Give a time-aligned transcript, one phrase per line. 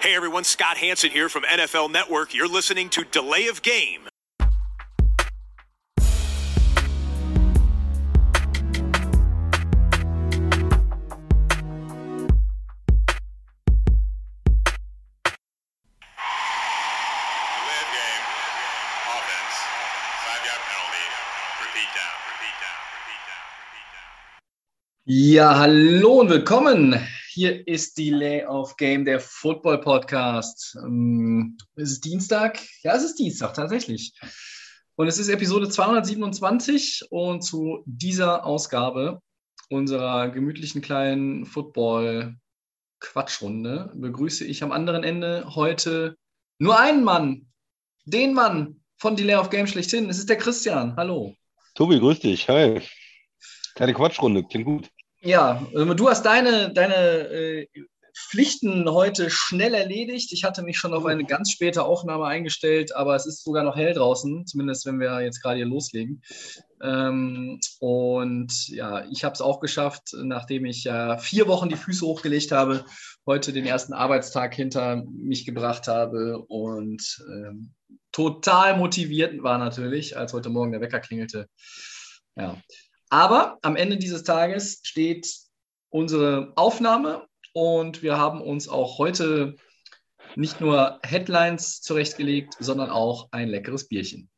[0.00, 2.32] Hey everyone, Scott Hanson here from NFL Network.
[2.32, 4.02] You're listening to Delay of Game.
[17.58, 18.24] Delay of game.
[19.10, 19.56] Offense.
[20.22, 21.06] Five yard penalty.
[21.58, 22.14] Repeat down.
[22.30, 22.78] Repeat down.
[22.94, 23.46] Repeat down.
[23.66, 24.06] Repeat down.
[25.06, 26.94] Ja, hallo und willkommen.
[27.38, 30.76] Hier ist Delay of Game, der Football Podcast.
[30.82, 32.58] Ähm, Es ist Dienstag.
[32.82, 34.12] Ja, es ist Dienstag, tatsächlich.
[34.96, 39.22] Und es ist Episode 227 und zu dieser Ausgabe
[39.70, 46.16] unserer gemütlichen kleinen Football-Quatschrunde begrüße ich am anderen Ende heute
[46.58, 47.46] nur einen Mann.
[48.04, 50.10] Den Mann von Delay of Game schlechthin.
[50.10, 50.96] Es ist der Christian.
[50.96, 51.36] Hallo.
[51.76, 52.48] Tobi, grüß dich.
[52.48, 52.82] Hi.
[53.76, 54.90] Kleine Quatschrunde, klingt gut.
[55.20, 57.66] Ja, ähm, du hast deine, deine äh,
[58.18, 60.32] Pflichten heute schnell erledigt.
[60.32, 63.76] Ich hatte mich schon auf eine ganz späte Aufnahme eingestellt, aber es ist sogar noch
[63.76, 66.22] hell draußen, zumindest wenn wir jetzt gerade hier loslegen.
[66.82, 72.04] Ähm, und ja, ich habe es auch geschafft, nachdem ich ja vier Wochen die Füße
[72.04, 72.84] hochgelegt habe,
[73.26, 77.74] heute den ersten Arbeitstag hinter mich gebracht habe und ähm,
[78.12, 81.46] total motiviert war natürlich, als heute Morgen der Wecker klingelte.
[82.36, 82.56] Ja,
[83.10, 85.28] aber am Ende dieses Tages steht
[85.90, 89.54] unsere Aufnahme und wir haben uns auch heute
[90.36, 94.28] nicht nur Headlines zurechtgelegt, sondern auch ein leckeres Bierchen.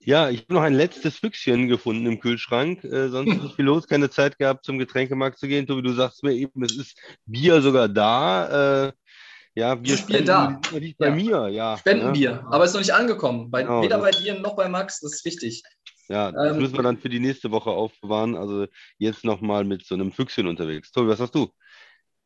[0.00, 2.84] Ja, ich habe noch ein letztes Füchschen gefunden im Kühlschrank.
[2.84, 5.66] Äh, sonst ist viel los, keine Zeit gehabt, zum Getränkemarkt zu gehen.
[5.66, 8.86] Tobi, du sagst mir eben, es ist Bier sogar da.
[8.86, 8.92] Äh,
[9.56, 10.60] ja, Bier ist Bier da.
[10.72, 11.14] Nicht bei Ja.
[11.14, 11.76] mir, ja.
[11.76, 13.50] Spendenbier, Ja, aber ist noch nicht angekommen.
[13.50, 15.64] Bei, Genau, weder bei dir noch bei Max, das ist wichtig.
[16.08, 18.36] Ja das Ähm, müssen wir dann für die nächste Woche aufbewahren.
[18.36, 18.66] Also
[18.98, 20.92] jetzt nochmal mit so einem Füchschen unterwegs.
[20.92, 21.50] Tobi, was hast du?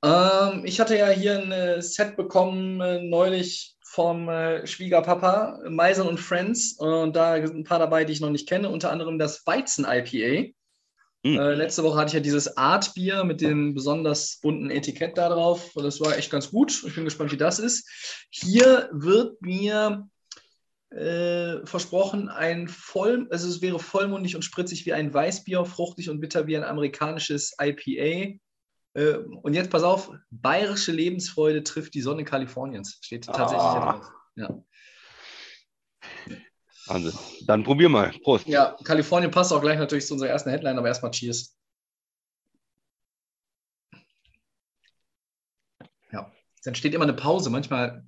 [0.03, 6.06] Ähm, ich hatte ja hier ein äh, Set bekommen äh, neulich vom äh, Schwiegerpapa, Meisel
[6.06, 6.75] und Friends.
[6.78, 10.52] Und da sind ein paar dabei, die ich noch nicht kenne, unter anderem das Weizen-IPA.
[11.23, 11.39] Hm.
[11.39, 15.74] Äh, letzte Woche hatte ich ja dieses Art-Bier mit dem besonders bunten Etikett da drauf.
[15.74, 16.83] Und das war echt ganz gut.
[16.86, 18.27] Ich bin gespannt, wie das ist.
[18.30, 20.08] Hier wird mir
[20.90, 26.20] äh, versprochen, ein voll, also es wäre vollmundig und spritzig wie ein Weißbier, fruchtig und
[26.20, 28.39] bitter wie ein amerikanisches IPA.
[28.95, 32.98] Äh, und jetzt pass auf, bayerische Lebensfreude trifft die Sonne Kaliforniens.
[33.02, 33.92] Steht tatsächlich Ah.
[33.92, 34.12] drauf.
[34.34, 34.64] Ja.
[36.86, 37.12] Wahnsinn.
[37.46, 38.11] Dann probier mal.
[38.24, 38.48] Prost.
[38.48, 41.57] ja, Kalifornien passt auch gleich natürlich zu unserer ersten Headline, aber erstmal Cheers.
[46.11, 46.33] Ja,
[46.64, 47.51] dann steht immer eine Pause.
[47.51, 48.05] Manchmal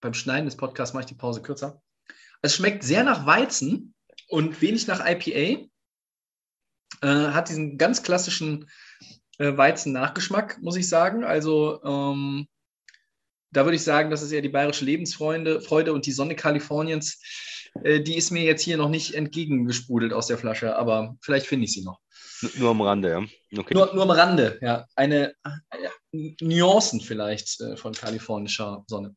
[0.00, 1.82] beim Schneiden des Podcasts mache ich die Pause kürzer.
[2.42, 3.94] Es schmeckt sehr nach Weizen
[4.28, 5.68] und wenig nach IPA.
[7.00, 8.68] Äh, hat diesen ganz klassischen
[9.38, 11.24] äh, Weizen-Nachgeschmack, muss ich sagen.
[11.24, 12.46] Also ähm,
[13.52, 17.20] da würde ich sagen, das ist eher die bayerische Lebensfreude Freude und die Sonne Kaliforniens.
[17.82, 21.64] Äh, die ist mir jetzt hier noch nicht entgegengesprudelt aus der Flasche, aber vielleicht finde
[21.64, 22.00] ich sie noch.
[22.56, 23.58] Nur am Rande, ja.
[23.58, 23.74] Okay.
[23.74, 24.86] Nur, nur am Rande, ja.
[24.96, 29.14] Eine äh, Nuancen vielleicht äh, von kalifornischer Sonne.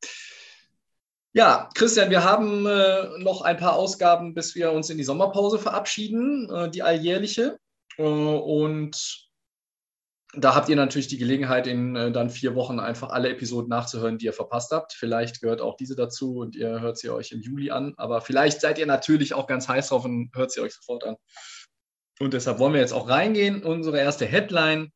[1.36, 5.60] Ja, Christian, wir haben äh, noch ein paar Ausgaben, bis wir uns in die Sommerpause
[5.60, 7.60] verabschieden, äh, die alljährliche.
[7.98, 9.28] Äh, und
[10.34, 14.18] da habt ihr natürlich die Gelegenheit, in äh, dann vier Wochen einfach alle Episoden nachzuhören,
[14.18, 14.94] die ihr verpasst habt.
[14.94, 17.96] Vielleicht gehört auch diese dazu und ihr hört sie euch im Juli an.
[17.98, 21.18] Aber vielleicht seid ihr natürlich auch ganz heiß drauf und hört sie euch sofort an.
[22.22, 23.62] Und deshalb wollen wir jetzt auch reingehen.
[23.62, 24.94] Unsere erste Headline.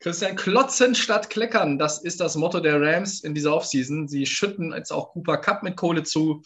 [0.00, 1.78] Christian, klotzen statt kleckern.
[1.78, 4.08] Das ist das Motto der Rams in dieser Offseason.
[4.08, 6.42] Sie schütten jetzt auch Cooper Cup mit Kohle zu.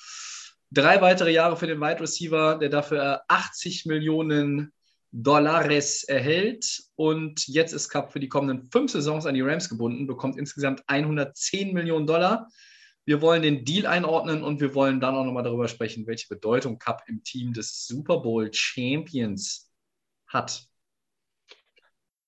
[0.72, 4.72] Drei weitere Jahre für den Wide Receiver, der dafür 80 Millionen
[5.12, 6.82] Dollars erhält.
[6.96, 10.82] Und jetzt ist Cup für die kommenden fünf Saisons an die Rams gebunden, bekommt insgesamt
[10.88, 12.48] 110 Millionen Dollar.
[13.04, 16.80] Wir wollen den Deal einordnen und wir wollen dann auch nochmal darüber sprechen, welche Bedeutung
[16.80, 19.70] Cup im Team des Super Bowl Champions
[20.26, 20.66] hat.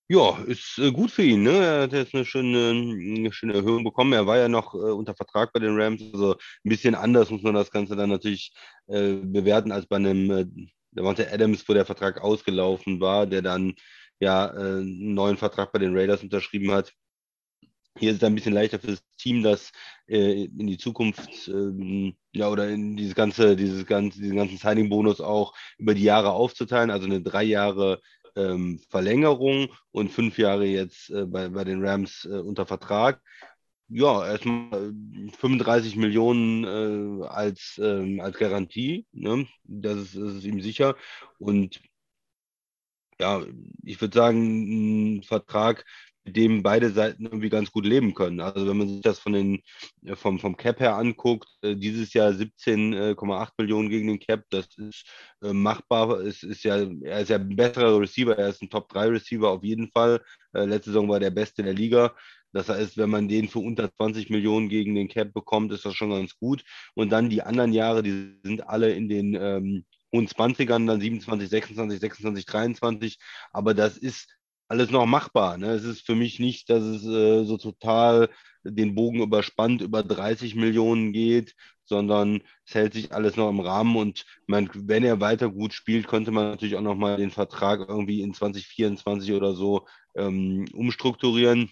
[0.09, 1.51] Ja, ist äh, gut für ihn, ne?
[1.51, 4.13] Er hat jetzt eine schöne, eine schöne Erhöhung bekommen.
[4.13, 7.43] Er war ja noch äh, unter Vertrag bei den Rams, also ein bisschen anders muss
[7.43, 8.53] man das Ganze dann natürlich
[8.87, 10.47] äh, bewerten als bei einem äh,
[10.93, 13.75] Devontae Adams, wo der Vertrag ausgelaufen war, der dann
[14.21, 16.93] ja äh, einen neuen Vertrag bei den Raiders unterschrieben hat.
[17.99, 19.73] Hier ist es ein bisschen leichter für das Team, das
[20.07, 25.21] äh, in die Zukunft, ähm, ja, oder in dieses ganze, dieses ganze, diesen ganzen Signing-Bonus
[25.21, 28.01] auch über die Jahre aufzuteilen, also eine drei Jahre
[28.37, 33.21] ähm, Verlängerung und fünf Jahre jetzt äh, bei, bei den Rams äh, unter Vertrag.
[33.89, 34.91] Ja, erstmal
[35.29, 36.65] äh, 35 Millionen
[37.23, 39.47] äh, als, ähm, als Garantie, ne?
[39.65, 40.97] Das ist, das ist ihm sicher.
[41.39, 41.81] Und
[43.19, 43.43] ja,
[43.83, 45.85] ich würde sagen, ein Vertrag,
[46.27, 48.41] dem beide Seiten irgendwie ganz gut leben können.
[48.41, 49.63] Also wenn man sich das von den,
[50.05, 54.67] äh, vom, vom Cap her anguckt, äh, dieses Jahr 17,8 Millionen gegen den Cap, das
[54.77, 55.05] ist
[55.43, 56.21] äh, machbar.
[56.21, 59.51] Es ist ja, er ist ja ein besserer Receiver, er ist ein Top 3 Receiver
[59.51, 60.23] auf jeden Fall.
[60.53, 62.15] Letzte Saison war der Beste der Liga.
[62.53, 65.95] Das heißt, wenn man den für unter 20 Millionen gegen den Cap bekommt, ist das
[65.95, 66.65] schon ganz gut.
[66.95, 69.85] Und dann die anderen Jahre, die sind alle in den ähm,
[70.15, 73.19] hohen 20ern, dann 27, 26, 26, 23.
[73.53, 74.29] Aber das ist
[74.69, 75.59] alles noch machbar.
[75.59, 75.69] Ne?
[75.71, 78.29] Es ist für mich nicht, dass es äh, so total
[78.65, 81.55] den Bogen überspannt über 30 Millionen geht,
[81.85, 86.09] sondern es hält sich alles noch im Rahmen und man, wenn er weiter gut spielt,
[86.09, 89.87] könnte man natürlich auch nochmal den Vertrag irgendwie in 2024 oder so
[90.17, 91.71] ähm, umstrukturieren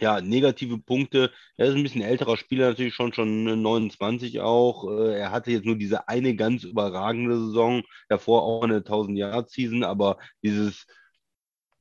[0.00, 1.30] ja, negative Punkte.
[1.56, 4.90] Er ist ein bisschen älterer Spieler, natürlich schon, schon 29 auch.
[4.90, 10.18] Äh, er hatte jetzt nur diese eine ganz überragende Saison, davor auch eine 1000-Jahr-Season, aber
[10.42, 10.86] dieses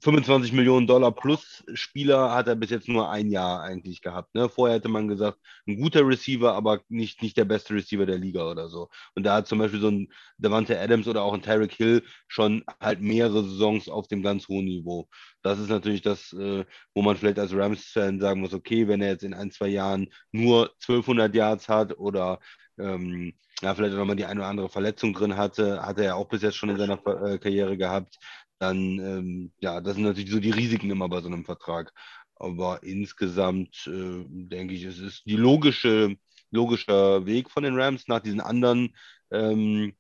[0.04, 4.36] 25 Millionen Dollar plus Spieler hat er bis jetzt nur ein Jahr eigentlich gehabt.
[4.36, 4.50] Ne?
[4.50, 8.50] Vorher hätte man gesagt, ein guter Receiver, aber nicht, nicht der beste Receiver der Liga
[8.52, 8.90] oder so.
[9.16, 12.66] Und da hat zum Beispiel so ein Devante Adams oder auch ein Tyreek Hill schon
[12.82, 15.08] halt mehrere Saisons auf dem ganz hohen Niveau.
[15.42, 19.12] Das ist natürlich das, äh, wo man vielleicht als Rams-Fan sagen muss, okay, wenn er
[19.12, 22.40] jetzt in ein, zwei Jahren nur 1200 Yards hat oder
[22.78, 26.16] ähm, ja, vielleicht auch nochmal die eine oder andere Verletzung drin hatte, hat er ja
[26.16, 28.18] auch bis jetzt schon in seiner äh, Karriere gehabt
[28.64, 31.94] dann, ähm, ja, das sind natürlich so die Risiken immer bei so einem Vertrag.
[32.36, 36.16] Aber insgesamt äh, denke ich, es ist die logische,
[36.52, 38.96] logischer Weg von den Rams nach diesen anderen
[39.32, 39.94] ähm,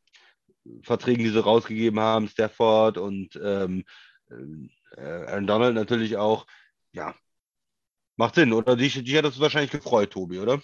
[0.83, 3.83] Verträgen, die sie rausgegeben haben, Stafford und ähm,
[4.97, 6.45] äh, Aaron Donald natürlich auch.
[6.93, 7.15] Ja,
[8.17, 8.75] macht Sinn, oder?
[8.75, 10.61] Dich, dich hat das wahrscheinlich gefreut, Tobi, oder?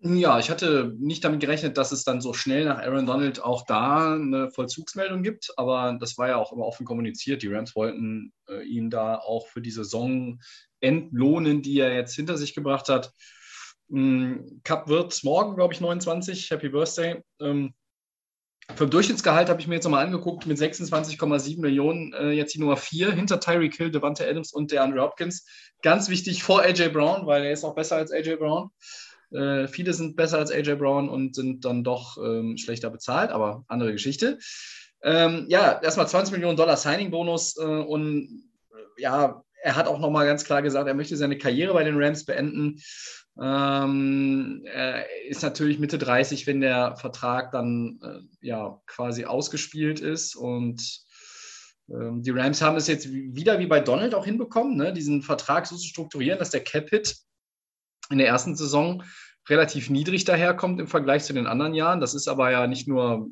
[0.00, 3.66] Ja, ich hatte nicht damit gerechnet, dass es dann so schnell nach Aaron Donald auch
[3.66, 7.42] da eine Vollzugsmeldung gibt, aber das war ja auch immer offen kommuniziert.
[7.42, 10.38] Die Rams wollten äh, ihn da auch für die Saison
[10.80, 13.12] entlohnen, die er jetzt hinter sich gebracht hat.
[13.90, 16.48] Ähm, Cup wird morgen, glaube ich, 29.
[16.50, 17.20] Happy Birthday.
[17.40, 17.74] Ähm,
[18.76, 22.76] vom Durchschnittsgehalt habe ich mir jetzt nochmal angeguckt mit 26,7 Millionen, äh, jetzt die Nummer
[22.76, 25.44] 4 hinter Tyreek Hill, Devante Adams und der Andrew Hopkins.
[25.82, 28.70] Ganz wichtig vor AJ Brown, weil er ist auch besser als AJ Brown.
[29.30, 33.64] Äh, viele sind besser als AJ Brown und sind dann doch ähm, schlechter bezahlt, aber
[33.68, 34.38] andere Geschichte.
[35.02, 40.26] Ähm, ja, erstmal 20 Millionen Dollar Signing-Bonus äh, und äh, ja, er hat auch nochmal
[40.26, 42.80] ganz klar gesagt, er möchte seine Karriere bei den Rams beenden.
[43.40, 50.34] Ähm, er ist natürlich Mitte 30, wenn der Vertrag dann äh, ja quasi ausgespielt ist
[50.34, 51.02] und
[51.88, 55.66] ähm, die Rams haben es jetzt wieder wie bei Donald auch hinbekommen, ne, diesen Vertrag
[55.66, 57.16] so zu strukturieren, dass der Cap-Hit
[58.10, 59.02] in der ersten Saison
[59.48, 62.00] relativ niedrig daherkommt im Vergleich zu den anderen Jahren.
[62.00, 63.30] Das ist aber ja nicht nur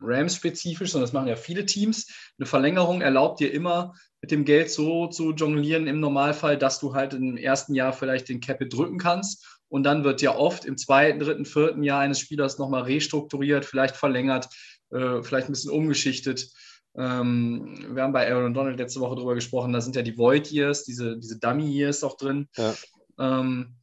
[0.00, 2.06] Rams-spezifisch, sondern das machen ja viele Teams.
[2.38, 6.94] Eine Verlängerung erlaubt dir immer, mit dem Geld so zu jonglieren im Normalfall, dass du
[6.94, 9.46] halt im ersten Jahr vielleicht den Capit drücken kannst.
[9.68, 13.96] Und dann wird ja oft im zweiten, dritten, vierten Jahr eines Spielers nochmal restrukturiert, vielleicht
[13.96, 14.48] verlängert,
[14.90, 16.48] äh, vielleicht ein bisschen umgeschichtet.
[16.96, 20.50] Ähm, wir haben bei Aaron Donald letzte Woche darüber gesprochen, da sind ja die Void
[20.52, 22.48] Years, diese, diese Dummy Years auch drin.
[22.56, 22.74] Ja.
[23.18, 23.76] Ähm,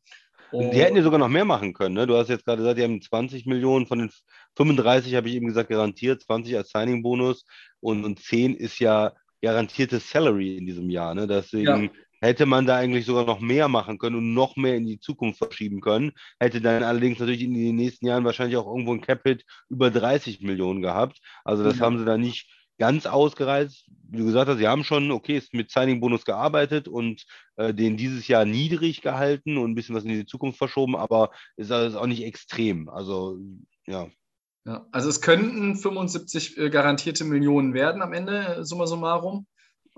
[0.51, 1.95] und die hätten ja sogar noch mehr machen können.
[1.95, 2.07] Ne?
[2.07, 4.12] Du hast jetzt gerade gesagt, die haben 20 Millionen von den
[4.57, 7.45] 35, habe ich eben gesagt, garantiert, 20 als Signing-Bonus
[7.80, 11.15] und, und 10 ist ja garantiertes Salary in diesem Jahr.
[11.15, 11.27] Ne?
[11.27, 11.89] Deswegen ja.
[12.21, 15.39] hätte man da eigentlich sogar noch mehr machen können und noch mehr in die Zukunft
[15.39, 16.12] verschieben können.
[16.39, 20.42] Hätte dann allerdings natürlich in den nächsten Jahren wahrscheinlich auch irgendwo ein Capit über 30
[20.42, 21.19] Millionen gehabt.
[21.44, 21.81] Also das mhm.
[21.81, 22.49] haben sie da nicht
[22.81, 23.85] ganz ausgereizt.
[24.09, 27.23] Wie du gesagt hast, sie haben schon, okay, ist mit Signing-Bonus gearbeitet und
[27.56, 31.30] äh, den dieses Jahr niedrig gehalten und ein bisschen was in die Zukunft verschoben, aber
[31.57, 32.90] ist alles auch nicht extrem.
[32.90, 33.38] Also,
[33.85, 34.07] ja.
[34.66, 39.45] Ja, also es könnten 75 äh, garantierte Millionen werden am Ende, summa summarum,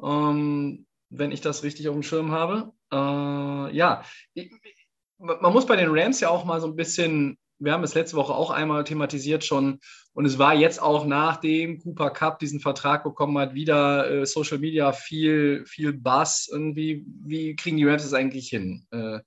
[0.01, 2.73] ähm, wenn ich das richtig auf dem Schirm habe.
[2.91, 4.51] Äh, ja, ich,
[5.19, 8.17] man muss bei den Rams ja auch mal so ein bisschen wir haben es letzte
[8.17, 9.79] Woche auch einmal thematisiert schon.
[10.13, 14.59] Und es war jetzt auch nachdem Cooper Cup diesen Vertrag bekommen hat, wieder äh, Social
[14.59, 17.05] Media viel, viel Bass irgendwie.
[17.25, 18.85] Wie kriegen die Rams das eigentlich hin?
[18.91, 19.19] Äh,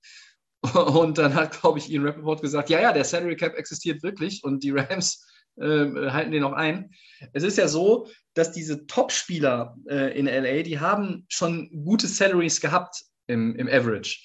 [0.77, 4.43] und dann hat, glaube ich, Ian Rappaport gesagt, ja, ja, der Salary Cap existiert wirklich
[4.43, 5.25] und die Rams
[5.57, 6.91] äh, halten den auch ein.
[7.33, 12.61] Es ist ja so, dass diese Top-Spieler äh, in LA, die haben schon gute Salaries
[12.61, 14.19] gehabt im, im Average.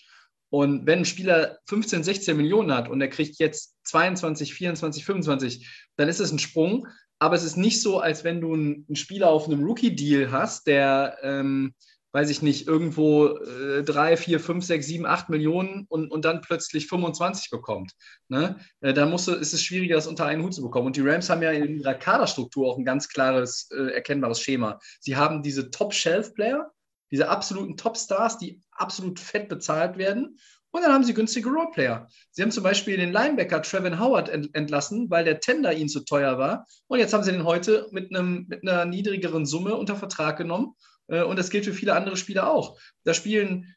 [0.53, 5.89] Und wenn ein Spieler 15, 16 Millionen hat und er kriegt jetzt 22, 24, 25,
[5.97, 6.87] dann ist es ein Sprung.
[7.19, 11.17] Aber es ist nicht so, als wenn du einen, Spieler auf einem Rookie-Deal hast, der,
[11.23, 11.73] ähm,
[12.13, 16.43] weiß ich nicht, irgendwo äh, 3, 4, 5, 6, 7, 8 Millionen und, und dann
[16.43, 17.93] plötzlich 25 bekommt.
[18.29, 18.57] Ne?
[18.83, 20.89] Äh, da musst du, ist es schwieriger, das unter einen Hut zu bekommen.
[20.89, 24.81] Und die Rams haben ja in ihrer Kaderstruktur auch ein ganz klares, äh, erkennbares Schema.
[25.01, 26.71] Sie haben diese Top-Shelf-Player,
[27.13, 30.39] diese absoluten Topstars, die absolut fett bezahlt werden.
[30.73, 32.09] Und dann haben sie günstige Roleplayer.
[32.31, 36.39] Sie haben zum Beispiel den Linebacker Trevin Howard entlassen, weil der Tender ihnen zu teuer
[36.39, 36.67] war.
[36.89, 40.75] Und jetzt haben sie den heute mit, einem, mit einer niedrigeren Summe unter Vertrag genommen.
[41.09, 42.79] Äh, und das gilt für viele andere Spieler auch.
[43.05, 43.75] Da spielen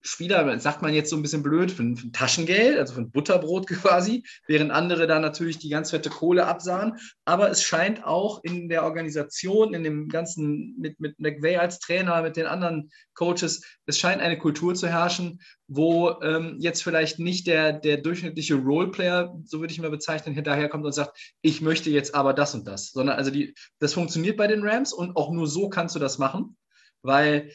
[0.00, 3.66] Spieler, sagt man jetzt so ein bisschen blöd, für für Taschengeld, also für ein Butterbrot
[3.68, 6.94] quasi, während andere da natürlich die ganz fette Kohle absahen.
[7.24, 12.22] Aber es scheint auch in der Organisation, in dem ganzen, mit, mit McVay als Trainer,
[12.22, 17.46] mit den anderen Coaches, es scheint eine Kultur zu herrschen, wo ähm, jetzt vielleicht nicht
[17.46, 22.14] der, der durchschnittliche Roleplayer, so würde ich mal bezeichnen, hinterherkommt und sagt, ich möchte jetzt
[22.14, 25.46] aber das und das, sondern also die, das funktioniert bei den Rams und auch nur
[25.46, 26.56] so kannst du das machen,
[27.02, 27.50] weil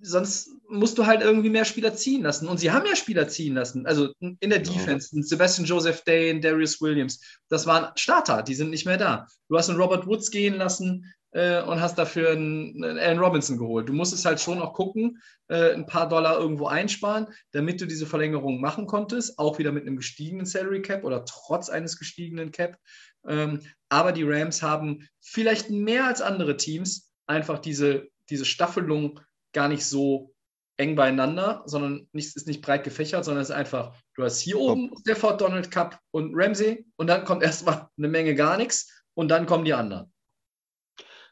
[0.00, 2.48] sonst musst du halt irgendwie mehr Spieler ziehen lassen.
[2.48, 3.86] Und sie haben ja Spieler ziehen lassen.
[3.86, 5.22] Also in der Defense, ja.
[5.22, 9.26] Sebastian Joseph Day, Darius Williams, das waren Starter, die sind nicht mehr da.
[9.48, 13.58] Du hast einen Robert Woods gehen lassen äh, und hast dafür einen, einen Allen Robinson
[13.58, 13.88] geholt.
[13.88, 17.86] Du musst es halt schon auch gucken, äh, ein paar Dollar irgendwo einsparen, damit du
[17.86, 22.52] diese Verlängerung machen konntest, auch wieder mit einem gestiegenen Salary Cap oder trotz eines gestiegenen
[22.52, 22.78] Cap.
[23.26, 29.20] Ähm, aber die Rams haben vielleicht mehr als andere Teams einfach diese, diese Staffelung
[29.52, 30.34] gar nicht so
[30.78, 34.58] eng beieinander, sondern nicht, ist nicht breit gefächert, sondern es ist einfach, du hast hier
[34.58, 39.28] oben Stafford, Donald Cup und Ramsey und dann kommt erstmal eine Menge gar nichts und
[39.28, 40.12] dann kommen die anderen.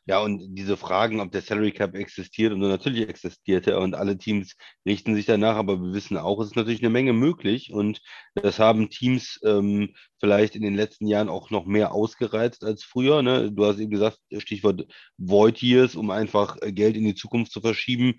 [0.08, 4.16] Ja, und diese Fragen, ob der Salary Cap existiert und natürlich existiert er und alle
[4.16, 4.54] Teams
[4.86, 8.00] richten sich danach, aber wir wissen auch, es ist natürlich eine Menge möglich und
[8.36, 13.20] das haben Teams ähm, vielleicht in den letzten Jahren auch noch mehr ausgereizt als früher.
[13.22, 13.50] Ne?
[13.50, 14.86] Du hast eben gesagt, Stichwort
[15.18, 18.14] Void Years, um einfach Geld in die Zukunft zu verschieben.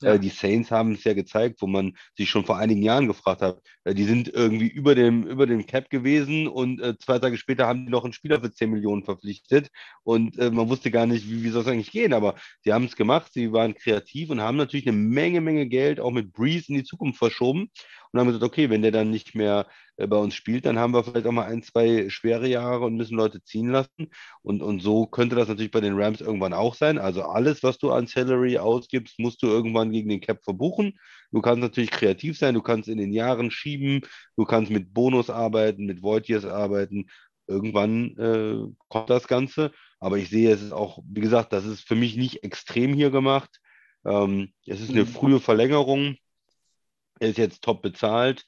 [0.00, 0.14] Ja.
[0.14, 3.42] Äh, die Saints haben es ja gezeigt, wo man sich schon vor einigen Jahren gefragt
[3.42, 3.60] hat.
[3.84, 7.66] Äh, die sind irgendwie über dem, über dem Cap gewesen und äh, zwei Tage später
[7.66, 9.68] haben die noch einen Spieler für 10 Millionen verpflichtet
[10.02, 12.96] und man wusste gar nicht, wie, wie soll es eigentlich gehen, aber sie haben es
[12.96, 16.76] gemacht, sie waren kreativ und haben natürlich eine Menge, Menge Geld auch mit Breeze in
[16.76, 17.70] die Zukunft verschoben
[18.16, 20.94] und haben gesagt, okay, wenn der dann nicht mehr äh, bei uns spielt, dann haben
[20.94, 24.10] wir vielleicht auch mal ein, zwei schwere Jahre und müssen Leute ziehen lassen.
[24.42, 26.98] Und, und so könnte das natürlich bei den Rams irgendwann auch sein.
[26.98, 30.98] Also alles, was du an Salary ausgibst, musst du irgendwann gegen den Cap verbuchen.
[31.30, 34.00] Du kannst natürlich kreativ sein, du kannst in den Jahren schieben,
[34.36, 37.06] du kannst mit Bonus arbeiten, mit Void Years arbeiten.
[37.46, 39.72] Irgendwann äh, kommt das Ganze.
[40.00, 43.10] Aber ich sehe, es ist auch, wie gesagt, das ist für mich nicht extrem hier
[43.10, 43.60] gemacht.
[44.04, 45.08] Ähm, es ist eine mhm.
[45.08, 46.16] frühe Verlängerung.
[47.20, 48.44] Er ist jetzt top bezahlt.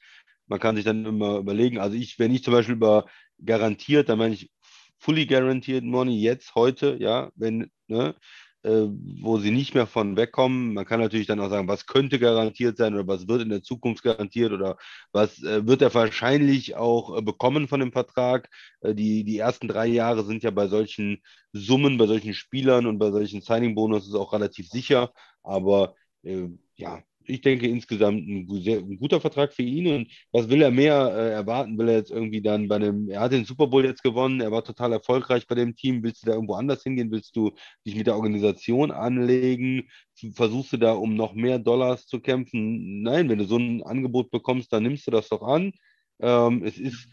[0.47, 3.05] Man kann sich dann immer überlegen, also ich, wenn ich zum Beispiel über
[3.43, 4.51] garantiert, dann meine ich
[4.99, 8.15] fully guaranteed money jetzt, heute, ja, wenn, ne,
[8.63, 8.87] äh,
[9.21, 10.73] wo sie nicht mehr von wegkommen.
[10.73, 13.63] Man kann natürlich dann auch sagen, was könnte garantiert sein oder was wird in der
[13.63, 14.77] Zukunft garantiert oder
[15.13, 18.49] was äh, wird er wahrscheinlich auch äh, bekommen von dem Vertrag.
[18.81, 21.21] Äh, die, die ersten drei Jahre sind ja bei solchen
[21.53, 25.13] Summen, bei solchen Spielern und bei solchen Signing-Bonuses auch relativ sicher.
[25.43, 29.87] Aber äh, ja, ich denke insgesamt ein, sehr, ein, guter Vertrag für ihn.
[29.87, 31.77] Und was will er mehr äh, erwarten?
[31.77, 34.51] Will er jetzt irgendwie dann bei einem, er hat den Super Bowl jetzt gewonnen, er
[34.51, 36.03] war total erfolgreich bei dem Team.
[36.03, 37.11] Willst du da irgendwo anders hingehen?
[37.11, 37.51] Willst du
[37.85, 39.89] dich mit der Organisation anlegen?
[40.33, 43.01] Versuchst du da um noch mehr Dollars zu kämpfen?
[43.03, 45.71] Nein, wenn du so ein Angebot bekommst, dann nimmst du das doch an.
[46.19, 47.07] Ähm, es ist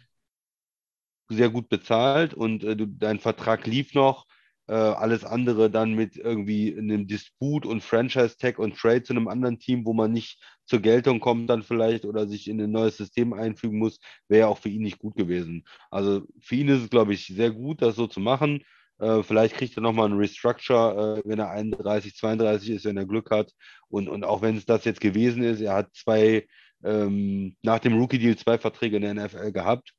[1.29, 4.27] sehr gut bezahlt und äh, du, dein Vertrag lief noch
[4.69, 9.59] äh, alles andere dann mit irgendwie einem Disput und Franchise-Tag und Trade zu einem anderen
[9.59, 13.33] Team, wo man nicht zur Geltung kommt dann vielleicht oder sich in ein neues System
[13.33, 15.65] einfügen muss, wäre auch für ihn nicht gut gewesen.
[15.91, 18.63] Also für ihn ist es, glaube ich, sehr gut, das so zu machen.
[18.99, 23.07] Äh, vielleicht kriegt er nochmal einen Restructure, äh, wenn er 31, 32 ist, wenn er
[23.07, 23.53] Glück hat.
[23.89, 26.47] Und, und auch wenn es das jetzt gewesen ist, er hat zwei,
[26.83, 29.93] ähm, nach dem Rookie-Deal zwei Verträge in der NFL gehabt,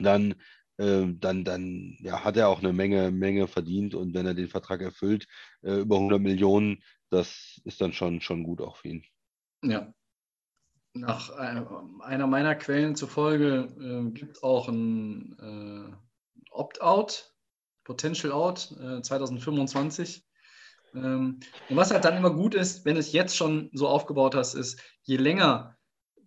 [0.00, 0.34] dann
[0.78, 4.80] dann, dann ja, hat er auch eine Menge, Menge verdient und wenn er den Vertrag
[4.80, 5.26] erfüllt,
[5.62, 9.04] äh, über 100 Millionen, das ist dann schon, schon gut auch für ihn.
[9.62, 9.92] Ja.
[10.94, 11.64] Nach äh,
[12.02, 15.96] einer meiner Quellen zufolge äh, gibt auch ein äh,
[16.50, 17.34] Opt-out,
[17.84, 18.58] Potential Out
[19.02, 20.24] 2025.
[20.94, 24.34] Äh, ähm, und was halt dann immer gut ist, wenn es jetzt schon so aufgebaut
[24.34, 25.76] hast, ist, je länger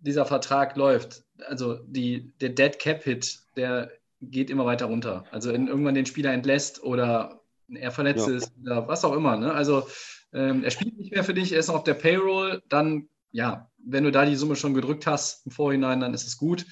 [0.00, 3.90] dieser Vertrag läuft, also die, der Dead Cap Hit, der
[4.22, 5.24] geht immer weiter runter.
[5.30, 8.34] Also in, irgendwann den Spieler entlässt oder er verletzt ja.
[8.34, 9.36] ist oder was auch immer.
[9.36, 9.52] Ne?
[9.52, 9.86] Also
[10.32, 13.70] ähm, er spielt nicht mehr für dich, er ist noch auf der Payroll, dann ja,
[13.78, 16.66] wenn du da die Summe schon gedrückt hast im Vorhinein, dann ist es gut.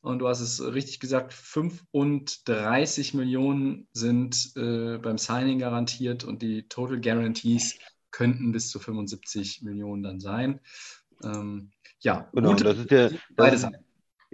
[0.00, 6.68] Und du hast es richtig gesagt, 35 Millionen sind äh, beim Signing garantiert und die
[6.68, 7.78] Total Guarantees
[8.10, 10.60] könnten bis zu 75 Millionen dann sein.
[11.22, 13.83] Ähm, ja, genau, gute, das ist beide Seiten.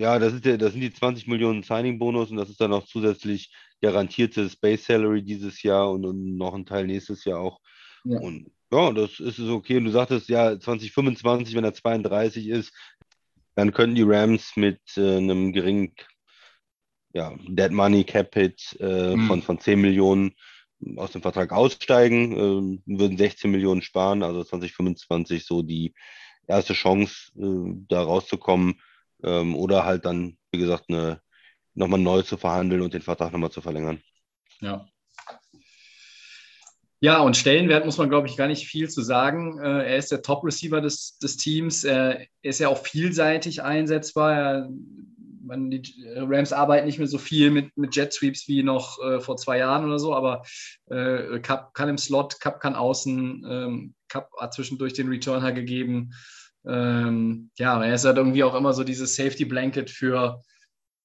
[0.00, 2.86] Ja, das, ist der, das sind die 20 Millionen Signing-Bonus und das ist dann noch
[2.86, 3.52] zusätzlich
[3.82, 7.60] garantiertes Base Salary dieses Jahr und, und noch ein Teil nächstes Jahr auch.
[8.04, 8.18] Ja.
[8.18, 9.76] Und Ja, das ist es okay.
[9.76, 12.72] Und du sagtest ja, 2025, wenn er 32 ist,
[13.56, 15.92] dann könnten die Rams mit äh, einem geringen
[17.12, 19.26] ja, Dead Money Cap Hit äh, Mhm.
[19.26, 20.32] von, von 10 Millionen
[20.96, 25.92] aus dem Vertrag aussteigen, äh, würden 16 Millionen sparen, also 2025 so die
[26.46, 28.80] erste Chance, äh, da rauszukommen
[29.22, 31.20] ähm, oder halt dann, wie gesagt, eine,
[31.74, 34.00] nochmal neu zu verhandeln und den Vertrag nochmal zu verlängern.
[34.60, 34.86] Ja.
[37.02, 39.58] Ja, und Stellenwert muss man, glaube ich, gar nicht viel zu sagen.
[39.58, 41.82] Äh, er ist der Top-Receiver des, des Teams.
[41.82, 44.34] Er ist ja auch vielseitig einsetzbar.
[44.34, 44.70] Er,
[45.42, 45.82] man, die
[46.14, 49.56] Rams arbeiten nicht mehr so viel mit, mit Jet Sweeps wie noch äh, vor zwei
[49.56, 50.42] Jahren oder so, aber
[50.90, 56.12] äh, Cup kann im Slot, Cup kann außen, ähm, Cup hat zwischendurch den Returner gegeben.
[56.66, 60.42] Ähm, ja, er ist halt irgendwie auch immer so dieses Safety Blanket für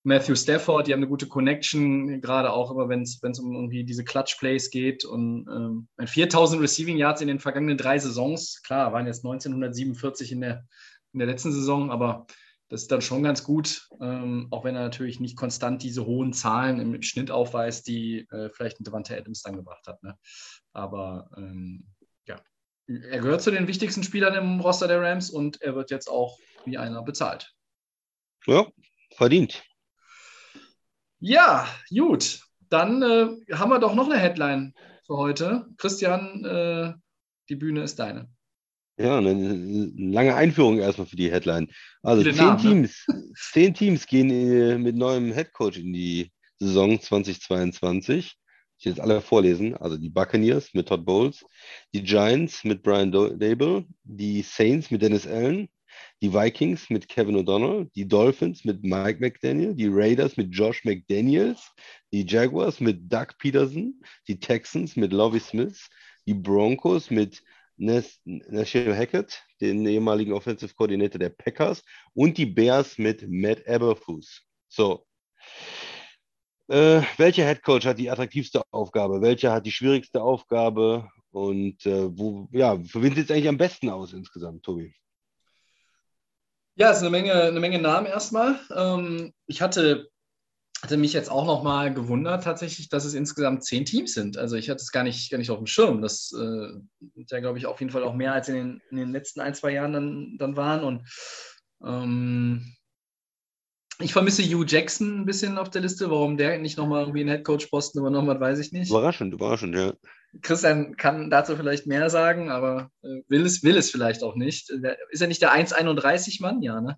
[0.06, 4.04] Matthew Stafford, die haben eine gute Connection, gerade auch immer, wenn es um irgendwie diese
[4.04, 5.04] Clutch-Plays geht.
[5.04, 10.42] Und ähm, 4000 Receiving Yards in den vergangenen drei Saisons, klar, waren jetzt 1947 in
[10.42, 10.64] der,
[11.14, 12.28] in der letzten Saison, aber
[12.70, 16.34] das ist dann schon ganz gut, ähm, auch wenn er natürlich nicht konstant diese hohen
[16.34, 20.02] Zahlen im Schnitt aufweist, die äh, vielleicht ein Devante Adams dann gebracht hat.
[20.04, 20.16] Ne?
[20.74, 21.86] Aber ähm,
[22.88, 26.38] er gehört zu den wichtigsten Spielern im Roster der Rams und er wird jetzt auch
[26.66, 27.54] wie einer bezahlt.
[28.46, 28.68] Ja,
[29.16, 29.64] verdient.
[31.20, 32.42] Ja, gut.
[32.70, 34.74] Dann äh, haben wir doch noch eine Headline
[35.06, 35.66] für heute.
[35.78, 36.94] Christian, äh,
[37.50, 38.30] die Bühne ist deine.
[38.98, 41.70] Ja, eine, lange Einführung erstmal für die Headline.
[42.02, 42.62] Also zehn Namen, ne?
[42.62, 43.06] Teams,
[43.52, 48.38] zehn Teams gehen äh, mit neuem Headcoach in die Saison 2022.
[48.86, 49.76] Will jetzt alle vorlesen.
[49.78, 51.44] Also die Buccaneers mit Todd Bowles,
[51.94, 55.70] die Giants mit Brian Dable, die Saints mit Dennis Allen,
[56.22, 61.72] die Vikings mit Kevin O'Donnell, die Dolphins mit Mike McDaniel, die Raiders mit Josh McDaniels,
[62.12, 65.90] die Jaguars mit Doug Peterson, die Texans mit Lovie Smith,
[66.26, 67.42] die Broncos mit
[67.78, 74.44] Nashil Hackett, den ehemaligen Offensive Coordinator der Packers, und die Bears mit Matt Eberflus.
[74.70, 75.06] So.
[76.68, 79.22] Äh, welcher Head Coach hat die attraktivste Aufgabe?
[79.22, 81.10] Welcher hat die schwierigste Aufgabe?
[81.32, 84.96] Und äh, wo, ja, für wen sieht es eigentlich am besten aus insgesamt, Tobi?
[86.76, 88.60] Ja, es ist eine Menge, eine Menge Namen erstmal.
[88.76, 90.10] Ähm, ich hatte,
[90.82, 94.38] hatte mich jetzt auch noch mal gewundert, tatsächlich, dass es insgesamt zehn Teams sind.
[94.38, 96.02] Also ich hatte es gar nicht, gar nicht auf dem Schirm.
[96.02, 96.70] Das äh,
[97.30, 99.54] ja, glaube ich, auf jeden Fall auch mehr als in den, in den letzten ein,
[99.54, 100.84] zwei Jahren dann, dann waren.
[100.84, 101.08] Und
[101.84, 102.76] ähm,
[104.00, 106.10] ich vermisse Hugh Jackson ein bisschen auf der Liste.
[106.10, 108.90] Warum der nicht nochmal irgendwie einen Headcoach-Posten übernommen hat, weiß ich nicht.
[108.90, 109.94] Überraschend, überraschend, ja.
[110.42, 114.70] Christian kann dazu vielleicht mehr sagen, aber äh, will, es, will es vielleicht auch nicht.
[115.10, 116.62] Ist er nicht der 1,31-Mann?
[116.62, 116.98] Ja, ne?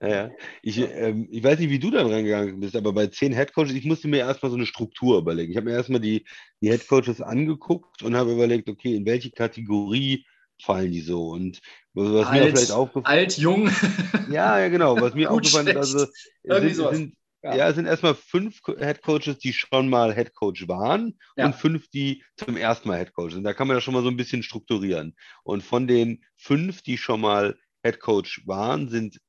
[0.00, 0.30] Ja, ja.
[0.62, 3.84] Ich, ähm, ich weiß nicht, wie du da rangegangen bist, aber bei zehn Headcoaches, ich
[3.84, 5.52] musste mir erstmal so eine Struktur überlegen.
[5.52, 6.24] Ich habe mir erstmal die,
[6.60, 10.24] die Headcoaches angeguckt und habe überlegt, okay, in welche Kategorie
[10.62, 11.28] fallen die so?
[11.28, 11.60] Und
[11.94, 13.70] was mir alt, vielleicht aufgefallen alt, jung.
[14.30, 15.00] Ja, ja, genau.
[15.00, 16.06] Was mir aufgefallen ist, also
[16.44, 17.54] sind, sind, Ja.
[17.56, 17.68] ja.
[17.68, 21.46] es sind erstmal fünf Co- Headcoaches, die schon mal Headcoach waren Ja.
[21.46, 23.44] und fünf, die zum ersten Mal Headcoach sind.
[23.44, 25.14] Da kann man ja schon mal so ein bisschen strukturieren.
[25.42, 29.20] Und von den fünf, die schon mal Headcoach waren, sind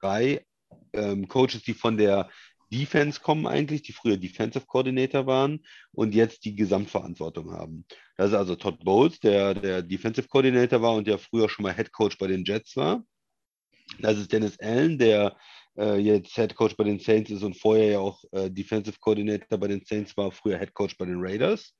[0.00, 0.44] drei
[0.92, 2.28] ähm, Coaches, die von der
[2.72, 7.84] Defense kommen eigentlich, die früher Defensive Coordinator waren und jetzt die Gesamtverantwortung haben.
[8.16, 11.74] Das ist also Todd Bowles, der der Defensive Coordinator war und der früher schon mal
[11.74, 13.04] Head Coach bei den Jets war.
[14.00, 15.36] Das ist Dennis Allen, der
[15.76, 19.58] äh, jetzt Head Coach bei den Saints ist und vorher ja auch äh, Defensive Coordinator
[19.58, 21.74] bei den Saints war, früher Head Coach bei den Raiders.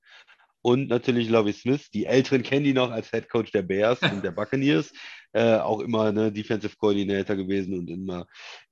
[0.62, 4.22] Und natürlich Lovie Smith, die Älteren kennen die noch als Head Coach der Bears und
[4.22, 4.92] der Buccaneers,
[5.32, 8.26] äh, auch immer ne, Defensive Coordinator gewesen und immer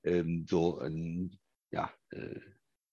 [0.05, 1.37] ähm, so ein,
[1.71, 2.41] ja, äh,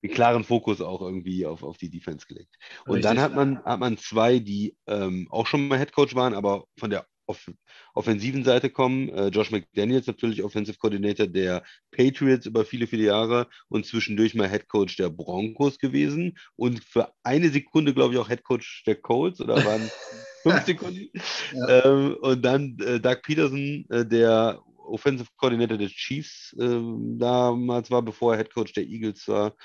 [0.04, 2.56] einen klaren Fokus auch irgendwie auf, auf die Defense gelegt.
[2.86, 3.10] Und Richtig.
[3.10, 6.66] dann hat man, hat man zwei, die ähm, auch schon mal Head Coach waren, aber
[6.78, 7.52] von der off
[7.94, 9.10] offensiven Seite kommen.
[9.10, 14.50] Äh, Josh McDaniels natürlich Offensive Coordinator der Patriots über viele, viele Jahre und zwischendurch mal
[14.50, 18.96] Head Coach der Broncos gewesen und für eine Sekunde, glaube ich, auch Head Coach der
[18.96, 19.90] Colts oder waren
[20.44, 21.10] fünf Sekunden.
[21.54, 21.86] Ja.
[21.86, 28.02] Ähm, und dann äh, Doug Peterson, äh, der Offensive Coordinator der Chiefs ähm, damals war,
[28.02, 29.56] bevor er Head Coach der Eagles war.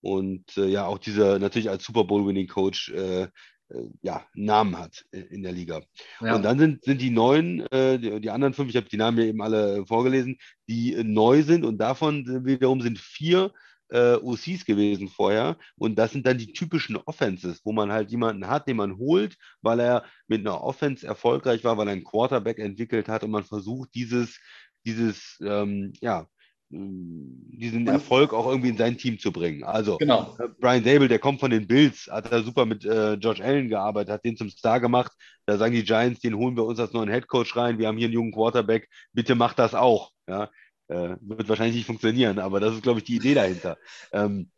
[0.00, 3.28] Und äh, ja, auch dieser natürlich als Super Bowl-Winning Coach äh,
[3.70, 5.82] äh, ja, Namen hat in, der Liga.
[6.20, 6.36] Ja.
[6.36, 9.18] Und dann sind, sind die neuen, äh, die, die anderen fünf, ich habe die Namen
[9.18, 10.36] ja eben alle äh, vorgelesen,
[10.68, 13.52] die äh, neu sind und davon wiederum sind vier
[13.90, 15.56] äh, OCs gewesen vorher.
[15.76, 19.36] Und das sind dann die typischen Offenses, wo man halt jemanden hat, den man holt,
[19.62, 23.44] weil er mit einer Offense erfolgreich war, weil er einen Quarterback entwickelt hat und man
[23.44, 24.38] versucht, dieses,
[24.84, 26.26] dieses, ähm, ja,
[26.70, 29.62] diesen Erfolg auch irgendwie in sein Team zu bringen.
[29.62, 30.36] Also Genau.
[30.38, 33.68] äh, Brian Dable, der kommt von den Bills, hat da super mit äh, George Allen
[33.68, 35.12] gearbeitet, hat den zum Star gemacht.
[35.46, 37.78] Da sagen die Giants, den holen wir uns als neuen Headcoach rein.
[37.78, 40.10] Wir haben hier einen jungen Quarterback, bitte macht das auch.
[40.28, 40.50] Ja,
[40.88, 43.76] äh, wird wahrscheinlich nicht funktionieren, aber das ist, glaube ich, die Idee dahinter.
[44.12, 44.50] Ähm,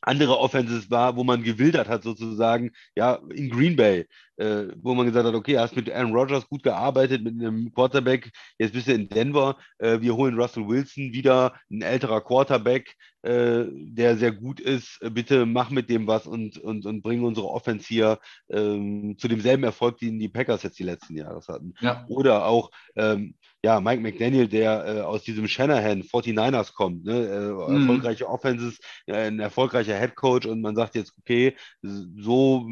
[0.00, 4.06] andere Offenses war, wo man gewildert hat, sozusagen, ja, in Green Bay,
[4.38, 8.30] äh, wo man gesagt hat, okay, hast mit Aaron Rodgers gut gearbeitet, mit einem Quarterback,
[8.58, 13.64] jetzt bist du in Denver, äh, wir holen Russell Wilson wieder, ein älterer Quarterback, äh,
[13.70, 17.48] der sehr gut ist, Äh, bitte mach mit dem was und, und, und bring unsere
[17.48, 18.18] Offense hier
[18.50, 21.74] ähm, zu demselben Erfolg, den die Packers jetzt die letzten Jahre hatten.
[21.80, 22.04] Ja.
[22.08, 27.26] Oder auch, ähm, ja, Mike McDaniel, der äh, aus diesem Shanahan 49ers kommt, ne?
[27.26, 27.74] äh, Mhm.
[27.74, 32.68] erfolgreiche Offenses, ein erfolgreicher Head Coach und man sagt jetzt, okay, so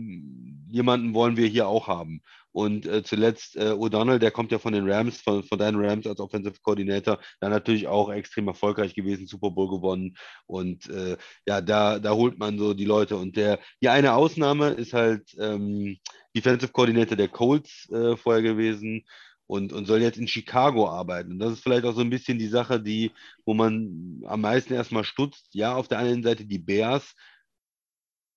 [0.68, 2.20] jemanden wollen wir hier auch haben.
[2.52, 6.06] Und äh, zuletzt äh, O'Donnell, der kommt ja von den Rams, von, von deinen Rams
[6.06, 10.16] als Offensive Coordinator, dann natürlich auch extrem erfolgreich gewesen, Super Bowl gewonnen.
[10.46, 13.16] Und äh, ja, da, da holt man so die Leute.
[13.16, 15.98] Und der, die eine Ausnahme ist halt ähm,
[16.34, 19.04] Defensive Coordinator der Colts äh, vorher gewesen
[19.46, 21.32] und, und soll jetzt in Chicago arbeiten.
[21.32, 23.12] Und das ist vielleicht auch so ein bisschen die Sache, die,
[23.44, 25.54] wo man am meisten erstmal stutzt.
[25.54, 27.14] Ja, auf der anderen Seite die Bears.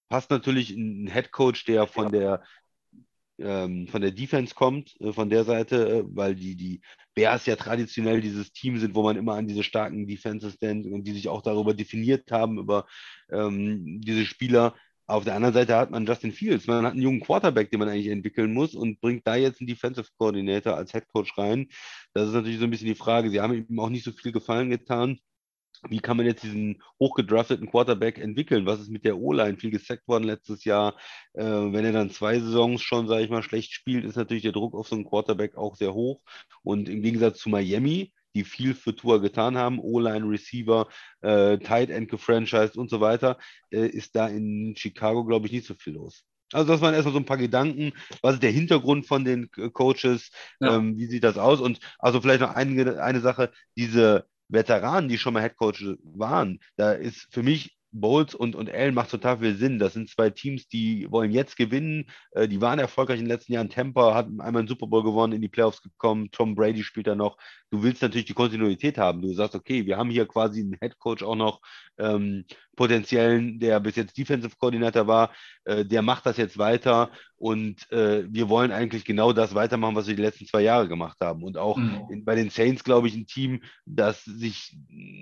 [0.09, 2.43] Passt natürlich ein Head Coach, der von der
[3.39, 6.81] ähm, von der Defense kommt, äh, von der Seite, äh, weil die, die
[7.15, 11.03] Bears ja traditionell dieses Team sind, wo man immer an diese starken Defenses denkt und
[11.03, 12.85] die sich auch darüber definiert haben, über
[13.31, 14.75] ähm, diese Spieler.
[15.07, 16.67] Auf der anderen Seite hat man Justin Fields.
[16.67, 19.67] Man hat einen jungen Quarterback, den man eigentlich entwickeln muss und bringt da jetzt einen
[19.67, 21.67] Defensive Coordinator als Head Coach rein.
[22.13, 23.31] Das ist natürlich so ein bisschen die Frage.
[23.31, 25.19] Sie haben ihm auch nicht so viel Gefallen getan.
[25.87, 28.65] Wie kann man jetzt diesen hochgedrafteten Quarterback entwickeln?
[28.65, 29.57] Was ist mit der O-Line?
[29.57, 30.95] Viel gesackt worden letztes Jahr.
[31.33, 34.51] Äh, wenn er dann zwei Saisons schon, sage ich mal, schlecht spielt, ist natürlich der
[34.51, 36.21] Druck auf so einen Quarterback auch sehr hoch.
[36.63, 40.87] Und im Gegensatz zu Miami, die viel für Tour getan haben, O-Line, Receiver,
[41.21, 43.37] äh, Tight End gefranchised und so weiter,
[43.71, 46.25] äh, ist da in Chicago, glaube ich, nicht so viel los.
[46.51, 47.93] Also das waren erstmal so ein paar Gedanken.
[48.21, 50.31] Was ist der Hintergrund von den äh, Coaches?
[50.59, 50.75] Ja.
[50.75, 51.61] Ähm, wie sieht das aus?
[51.61, 56.91] Und also vielleicht noch eine, eine Sache, diese Veteranen, die schon mal Headcoach waren, da
[56.91, 59.79] ist für mich Bowles und, und Allen macht total viel Sinn.
[59.79, 62.05] Das sind zwei Teams, die wollen jetzt gewinnen.
[62.31, 63.69] Äh, die waren erfolgreich in den letzten Jahren.
[63.69, 66.29] Tampa hat einmal einen Super Bowl gewonnen, in die Playoffs gekommen.
[66.31, 67.37] Tom Brady spielt da noch.
[67.71, 69.21] Du willst natürlich die Kontinuität haben.
[69.21, 71.61] Du sagst, okay, wir haben hier quasi einen Head Coach auch noch
[71.97, 75.33] ähm, potenziellen, der bis jetzt Defensive Coordinator war.
[75.65, 80.07] Äh, der macht das jetzt weiter und äh, wir wollen eigentlich genau das weitermachen, was
[80.07, 81.43] wir die letzten zwei Jahre gemacht haben.
[81.43, 82.05] Und auch Mhm.
[82.09, 84.77] in, bei den Saints, glaube ich, ein Team, das sich,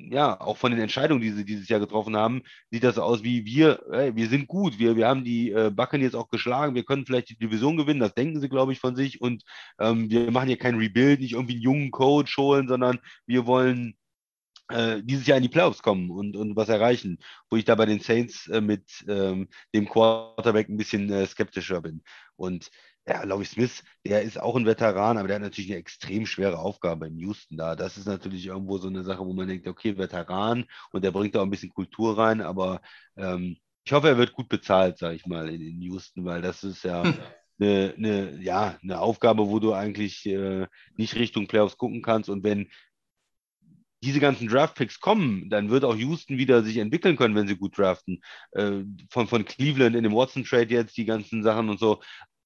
[0.09, 3.45] ja, auch von den Entscheidungen, die sie dieses Jahr getroffen haben, sieht das aus wie
[3.45, 6.83] wir, ey, wir sind gut, wir, wir haben die äh, Backen jetzt auch geschlagen, wir
[6.83, 9.21] können vielleicht die Division gewinnen, das denken sie, glaube ich, von sich.
[9.21, 9.43] Und
[9.79, 13.95] ähm, wir machen hier kein Rebuild, nicht irgendwie einen jungen Coach holen, sondern wir wollen
[14.69, 17.85] äh, dieses Jahr in die Playoffs kommen und, und was erreichen, wo ich da bei
[17.85, 22.03] den Saints äh, mit ähm, dem Quarterback ein bisschen äh, skeptischer bin.
[22.35, 22.69] Und
[23.07, 26.59] ja, Laurie Smith, der ist auch ein Veteran, aber der hat natürlich eine extrem schwere
[26.59, 27.75] Aufgabe in Houston da.
[27.75, 31.33] Das ist natürlich irgendwo so eine Sache, wo man denkt, okay, Veteran und der bringt
[31.35, 32.81] da auch ein bisschen Kultur rein, aber
[33.15, 36.63] ähm, ich hoffe, er wird gut bezahlt, sage ich mal, in, in Houston, weil das
[36.65, 37.13] ist ja Hm.
[37.59, 42.29] eine, eine, ja, eine Aufgabe, wo du eigentlich äh, nicht Richtung Playoffs gucken kannst.
[42.29, 42.69] Und wenn
[44.03, 47.77] diese ganzen Draftpicks kommen, dann wird auch Houston wieder sich entwickeln können, wenn sie gut
[47.77, 48.21] draften.
[48.51, 52.01] Äh, von, von Cleveland in dem Watson-Trade jetzt, die ganzen Sachen und so.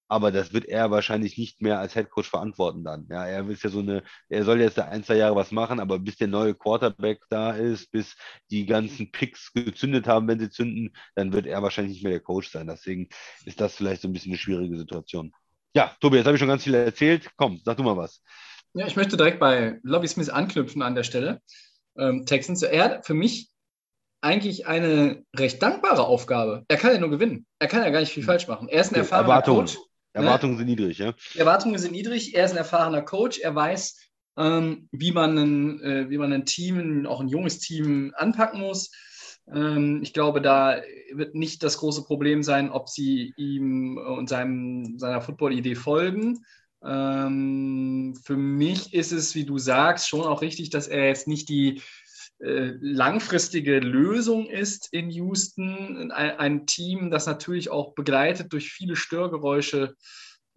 [0.08, 3.08] Aber das wird er wahrscheinlich nicht mehr als Headcoach verantworten dann.
[3.10, 5.80] Ja, er ist ja so eine, er soll jetzt da ein, zwei Jahre was machen,
[5.80, 8.18] aber bis der neue Quarterback da ist, bis
[8.50, 12.20] die ganzen Picks gezündet haben, wenn sie zünden, dann wird er wahrscheinlich nicht mehr der
[12.20, 12.68] Coach sein.
[12.68, 13.08] Deswegen
[13.46, 15.32] ist das vielleicht so ein bisschen eine schwierige Situation.
[15.74, 17.30] Ja, Tobi, jetzt habe ich schon ganz viel erzählt.
[17.38, 18.22] Komm, sag du mal was.
[18.74, 21.42] Ja, ich möchte direkt bei Lobby Smith anknüpfen an der Stelle.
[21.98, 23.50] Ähm, Texans, er hat für mich
[24.22, 26.64] eigentlich eine recht dankbare Aufgabe.
[26.68, 27.46] Er kann ja nur gewinnen.
[27.60, 28.70] Er kann ja gar nicht viel falsch machen.
[28.70, 29.66] Er ist ein erfahrener Erwartungen.
[29.66, 29.78] Coach.
[30.14, 31.14] Erwartungen sind niedrig, ja.
[31.36, 32.36] Erwartungen sind niedrig.
[32.36, 33.40] Er ist ein erfahrener Coach.
[33.40, 33.98] Er weiß,
[34.38, 38.92] ähm, wie, man ein, äh, wie man ein Team, auch ein junges Team, anpacken muss.
[39.52, 40.82] Ähm, ich glaube, da
[41.14, 46.46] wird nicht das große Problem sein, ob sie ihm und seinem, seiner Football-Idee folgen.
[46.84, 51.50] Ähm, für mich ist es, wie du sagst, schon auch richtig, dass er jetzt nicht
[51.50, 51.82] die
[52.40, 56.12] äh, langfristige Lösung ist in Houston.
[56.12, 59.96] Ein, ein, Team, das natürlich auch begleitet durch viele Störgeräusche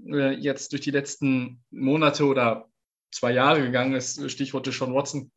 [0.07, 2.69] äh, jetzt durch die letzten Monate oder
[3.13, 5.31] zwei Jahre gegangen ist, Stichworte Sean Watson.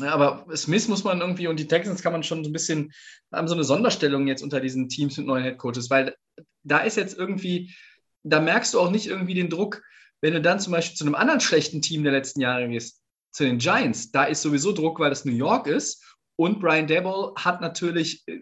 [0.00, 2.92] Aber Smith muss man irgendwie und die Texans kann man schon so ein bisschen,
[3.30, 6.16] haben so eine Sonderstellung jetzt unter diesen Teams mit neuen Headcoaches, weil
[6.62, 7.74] da ist jetzt irgendwie,
[8.22, 9.82] da merkst du auch nicht irgendwie den Druck,
[10.20, 13.00] wenn du dann zum Beispiel zu einem anderen schlechten Team der letzten Jahre gehst.
[13.34, 16.04] zu den Giants, da ist sowieso Druck, weil das New York ist.
[16.36, 18.40] Und Brian Dable hat natürlich äh,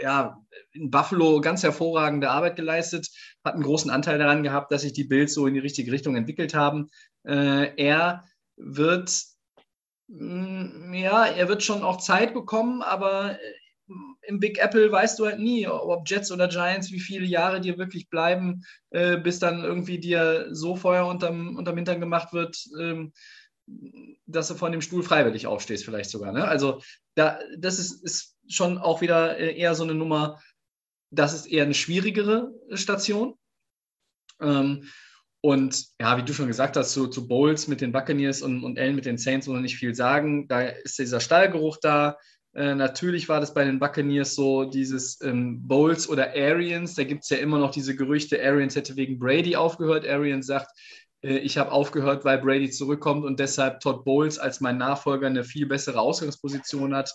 [0.00, 0.36] ja,
[0.72, 3.08] in Buffalo ganz hervorragende Arbeit geleistet,
[3.44, 6.16] hat einen großen Anteil daran gehabt, dass sich die Bills so in die richtige Richtung
[6.16, 6.88] entwickelt haben.
[7.24, 8.24] Äh, er
[8.56, 9.12] wird
[10.08, 13.38] mm, ja, er wird schon auch Zeit bekommen, aber
[14.22, 17.78] im Big Apple weißt du halt nie, ob Jets oder Giants, wie viele Jahre dir
[17.78, 23.12] wirklich bleiben, äh, bis dann irgendwie dir so Feuer unterm, unterm Hintern gemacht wird, ähm,
[24.26, 26.32] dass du von dem Stuhl freiwillig aufstehst, vielleicht sogar.
[26.32, 26.46] Ne?
[26.46, 26.82] Also
[27.14, 30.40] da, das ist, ist schon auch wieder äh, eher so eine Nummer,
[31.10, 33.34] das ist eher eine schwierigere Station.
[34.40, 34.88] Ähm,
[35.44, 38.78] und ja, wie du schon gesagt hast, zu, zu Bowles mit den Buccaneers und, und
[38.78, 40.46] Allen mit den Saints muss man nicht viel sagen.
[40.46, 42.16] Da ist dieser Stallgeruch da.
[42.54, 47.22] Äh, natürlich war das bei den Buccaneers so, dieses ähm, Bowles oder Arians, da gibt
[47.22, 50.06] es ja immer noch diese Gerüchte, Arians hätte wegen Brady aufgehört.
[50.06, 50.70] Arians sagt,
[51.22, 55.44] äh, ich habe aufgehört, weil Brady zurückkommt und deshalb Todd Bowles als mein Nachfolger eine
[55.44, 57.14] viel bessere Ausgangsposition hat,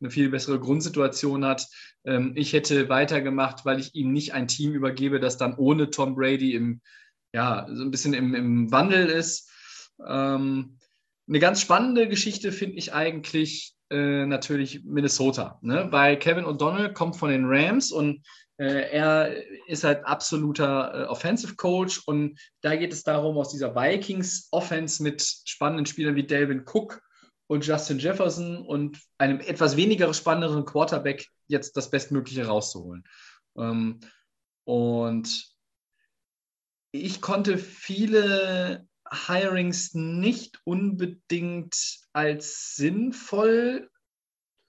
[0.00, 1.66] eine viel bessere Grundsituation hat.
[2.04, 6.14] Ähm, ich hätte weitergemacht, weil ich ihm nicht ein Team übergebe, das dann ohne Tom
[6.14, 6.80] Brady im,
[7.34, 9.50] ja, so ein bisschen im, im Wandel ist.
[10.06, 10.78] Ähm,
[11.28, 15.88] eine ganz spannende Geschichte finde ich eigentlich äh, natürlich Minnesota, ne?
[15.90, 18.22] weil Kevin O'Donnell kommt von den Rams und
[18.58, 19.34] äh, er
[19.66, 25.02] ist halt absoluter äh, Offensive Coach und da geht es darum, aus dieser Vikings Offense
[25.02, 27.00] mit spannenden Spielern wie Delvin Cook
[27.46, 33.04] und Justin Jefferson und einem etwas weniger spannenderen Quarterback jetzt das Bestmögliche rauszuholen.
[33.56, 34.00] Ähm,
[34.64, 35.48] und
[36.90, 38.87] ich konnte viele
[39.26, 43.88] Hirings nicht unbedingt als sinnvoll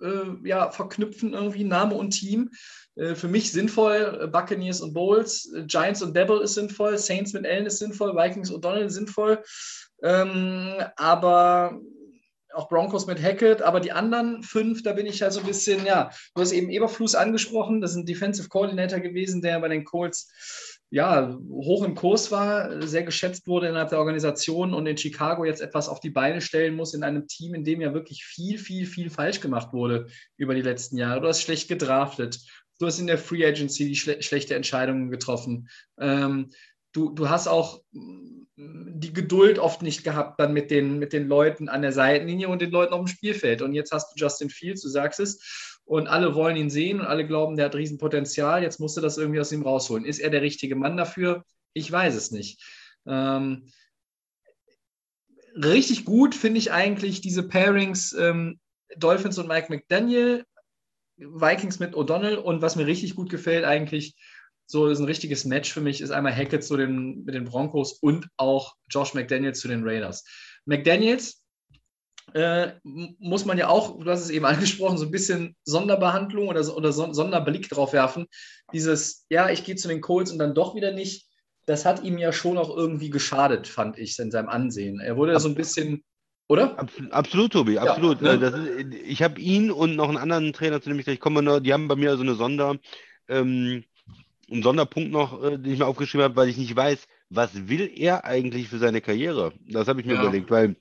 [0.02, 2.50] äh, ja, verknüpfen, irgendwie Name und Team.
[2.96, 7.34] Äh, für mich sinnvoll, äh, Buccaneers und Bowls, äh, Giants und Devil ist sinnvoll, Saints
[7.34, 9.44] mit Allen ist sinnvoll, Vikings und Donald sinnvoll.
[10.02, 11.80] Ähm, aber
[12.54, 15.86] auch Broncos mit Hackett, aber die anderen fünf, da bin ich halt so ein bisschen,
[15.86, 19.84] ja, du hast eben Eberfluss angesprochen, das ist ein Defensive Coordinator gewesen, der bei den
[19.84, 25.46] Colts ja, hoch im Kurs war, sehr geschätzt wurde innerhalb der Organisation und in Chicago
[25.46, 28.58] jetzt etwas auf die Beine stellen muss in einem Team, in dem ja wirklich viel,
[28.58, 31.22] viel, viel falsch gemacht wurde über die letzten Jahre.
[31.22, 32.40] Du hast schlecht gedraftet,
[32.80, 35.70] du hast in der Free Agency die schle schlechte Entscheidungen getroffen.
[36.00, 36.50] Ähm,
[36.92, 37.82] du, du hast auch
[38.62, 42.62] die Geduld oft nicht gehabt dann mit den, mit den Leuten an der Seitenlinie und
[42.62, 43.62] den Leuten auf dem Spielfeld.
[43.62, 47.08] Und jetzt hast du Justin Fields, du sagst es, und alle wollen ihn sehen und
[47.08, 48.62] alle glauben, der hat Riesenpotenzial.
[48.62, 50.06] Jetzt musst du das irgendwie aus ihm rausholen.
[50.06, 51.44] Ist er der richtige Mann dafür?
[51.74, 52.64] Ich weiß es nicht.
[53.08, 53.66] Ähm,
[55.56, 58.60] richtig gut finde ich eigentlich diese Pairings ähm,
[58.98, 60.46] Dolphins und Mike McDaniel,
[61.18, 64.16] Vikings mit O'Donnell und was mir richtig gut gefällt eigentlich,
[64.68, 67.94] so ist ein richtiges Match für mich, ist einmal Hackett zu den, mit den Broncos
[67.94, 70.24] und auch Josh McDaniels zu den Raiders.
[70.66, 71.42] McDaniels
[72.34, 76.76] äh, muss man ja auch, du hast es eben angesprochen, so ein bisschen Sonderbehandlung oder,
[76.76, 78.28] oder Sonderblick drauf werfen.
[78.74, 81.28] Dieses, ja, ich gehe zu den Colts und dann doch wieder nicht,
[81.66, 85.00] das hat ihm ja schon auch irgendwie geschadet, fand ich, in seinem Ansehen.
[85.00, 86.04] Er wurde ja so ein bisschen,
[86.48, 86.76] oder?
[87.12, 88.22] Absolut, Tobi, absolut.
[88.22, 88.48] Ja, ne?
[88.48, 91.60] ist, ich habe ihn und noch einen anderen Trainer, zu dem ich gleich komme, noch,
[91.60, 92.78] die haben bei mir so eine Sonder,
[93.28, 93.84] ähm,
[94.52, 97.92] einen Sonderpunkt noch, äh, den ich mir aufgeschrieben habe, weil ich nicht weiß, was will
[97.96, 99.54] er eigentlich für seine Karriere?
[99.68, 100.22] Das habe ich mir ja.
[100.22, 100.76] überlegt, weil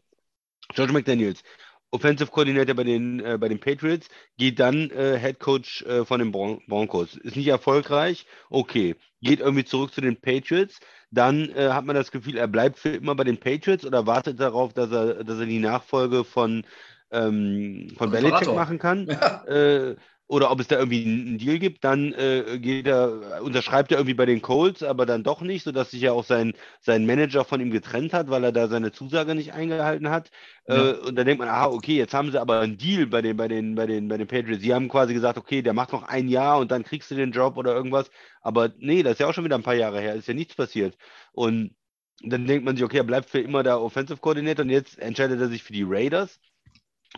[0.74, 1.42] George McDaniels,
[1.90, 6.20] Offensive Coordinator bei den, äh, bei den Patriots, geht dann äh, Head Coach äh, von
[6.20, 7.16] den Bron Broncos.
[7.16, 8.94] Ist nicht erfolgreich, okay.
[9.22, 12.90] Geht irgendwie zurück zu den Patriots, dann äh, hat man das Gefühl, er bleibt für
[12.90, 16.64] immer bei den Patriots oder wartet darauf, dass er, dass er die Nachfolge von,
[17.10, 19.06] ähm, von Belichick machen kann.
[19.08, 19.94] Ja.
[20.28, 23.98] Äh, oder ob es da irgendwie einen Deal gibt, dann äh, geht er, unterschreibt er
[23.98, 27.44] irgendwie bei den Colts, aber dann doch nicht, sodass sich ja auch sein, sein Manager
[27.44, 30.30] von ihm getrennt hat, weil er da seine Zusage nicht eingehalten hat.
[30.68, 30.90] Ja.
[30.90, 33.36] Äh, und dann denkt man, aha, okay, jetzt haben sie aber einen Deal bei den,
[33.36, 34.62] bei den, bei den, bei den Patriots.
[34.62, 37.32] Sie haben quasi gesagt, okay, der macht noch ein Jahr und dann kriegst du den
[37.32, 38.10] Job oder irgendwas.
[38.40, 40.54] Aber nee, das ist ja auch schon wieder ein paar Jahre her, ist ja nichts
[40.54, 40.96] passiert.
[41.32, 41.74] Und
[42.22, 45.40] dann denkt man sich, okay, er bleibt für immer der Offensive Coordinator und jetzt entscheidet
[45.40, 46.40] er sich für die Raiders,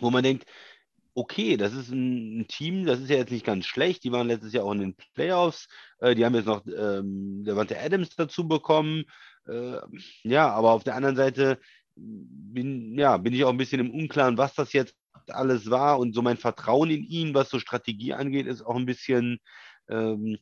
[0.01, 0.47] wo man denkt,
[1.15, 4.05] okay, das ist ein, Team, das ist ja jetzt nicht ganz schlecht.
[4.05, 5.69] Die waren letztes Jahr auch in den Playoffs.
[5.99, 9.05] Äh, die haben jetzt noch ähm, Devante Adams dazu bekommen.
[9.47, 9.79] Äh,
[10.23, 11.59] ja, aber auf der anderen Seite
[11.97, 14.95] bin, ja, bin ich auch ein bisschen im Unklaren, was das jetzt
[15.29, 15.99] alles war.
[15.99, 19.41] Und so mein Vertrauen in ihn, was so Strategie angeht, ist auch ein bisschen
[19.89, 20.39] ähm,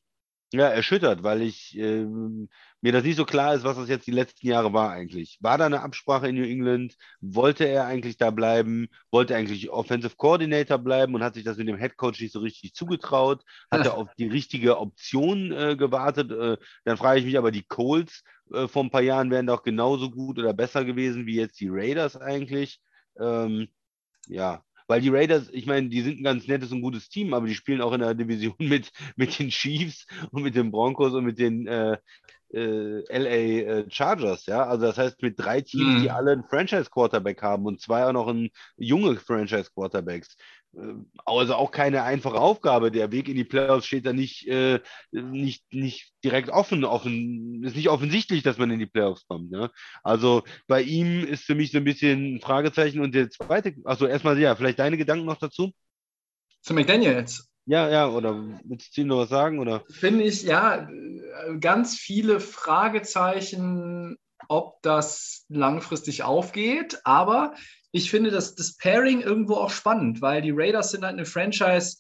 [0.53, 4.13] ja, erschüttert, weil ich äh, mir das nicht so klar ist, was das jetzt die
[4.13, 5.39] letzten Jahre war eigentlich.
[5.43, 6.97] War da eine Absprache in New England?
[7.21, 8.89] Wollte er eigentlich da bleiben?
[9.11, 12.41] Wollte eigentlich Offensive Coordinator bleiben und hat sich das mit dem Head Coach nicht so
[12.41, 13.45] richtig zugetraut?
[13.71, 16.31] Hat er auf die richtige Option äh, gewartet?
[16.33, 19.63] Äh, dann frage ich mich aber, die Colts äh, vor ein paar Jahren wären doch
[19.63, 22.81] genauso gut oder besser gewesen wie jetzt die Raiders eigentlich.
[23.21, 23.69] Ähm,
[24.29, 27.47] ja, weil die Raiders, ich meine, die sind ein ganz nettes und gutes Team, aber
[27.47, 31.25] die spielen auch in der Division mit, mit den Chiefs und mit den Broncos und
[31.27, 31.99] mit den äh,
[32.53, 34.65] äh, LA äh, Chargers, ja.
[34.67, 36.01] Also das heißt mit drei Teams, Mhm.
[36.01, 40.37] die alle einen Franchise-Quarterback haben und zwei auch noch ein, junge Franchise-Quarterbacks.
[40.77, 42.91] Äh, Also auch keine einfache Aufgabe.
[42.91, 44.81] Der Weg in die Playoffs steht da nicht, äh,
[45.13, 47.63] nicht, nicht direkt offen, offen.
[47.65, 49.51] Ist nicht offensichtlich, dass man in die Playoffs kommt.
[49.51, 49.71] Ne?
[50.03, 53.01] Also bei ihm ist für mich so ein bisschen ein Fragezeichen.
[53.01, 55.73] Und der zweite, also erstmal ja, vielleicht deine Gedanken noch dazu?
[56.63, 57.49] Zu McDaniels.
[57.67, 59.59] Ja, ja, oder willst du ihm noch was sagen?
[59.59, 59.85] Oder?
[59.91, 60.89] finde ich, ja,
[61.61, 64.17] ganz viele Fragezeichen,
[64.49, 66.99] ob das langfristig aufgeht.
[67.05, 67.55] Aber
[67.93, 71.99] ich finde das, das Pairing irgendwo auch spannend, weil die Raiders sind halt eine Franchise,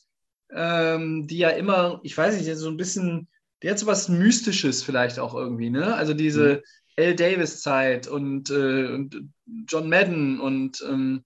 [0.55, 3.29] ähm, die ja immer, ich weiß nicht, so ein bisschen,
[3.63, 5.95] die hat so was Mystisches vielleicht auch irgendwie, ne?
[5.95, 6.63] Also diese
[6.97, 7.15] L.
[7.15, 9.31] Davis-Zeit und, äh, und
[9.67, 11.25] John Madden und ähm,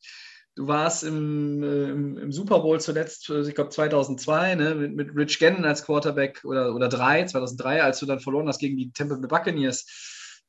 [0.55, 4.95] du warst im, äh, im, im Super Bowl zuletzt, äh, ich glaube 2002, ne, mit,
[4.95, 8.77] mit Rich Gannon als Quarterback oder, oder drei, 2003, als du dann verloren hast gegen
[8.77, 9.87] die Tampa Bay Buccaneers,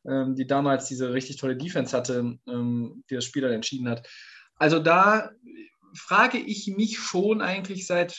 [0.07, 4.07] ähm, die damals diese richtig tolle Defense hatte, ähm, die das Spiel dann entschieden hat.
[4.55, 5.31] Also da
[5.95, 8.15] frage ich mich schon eigentlich seit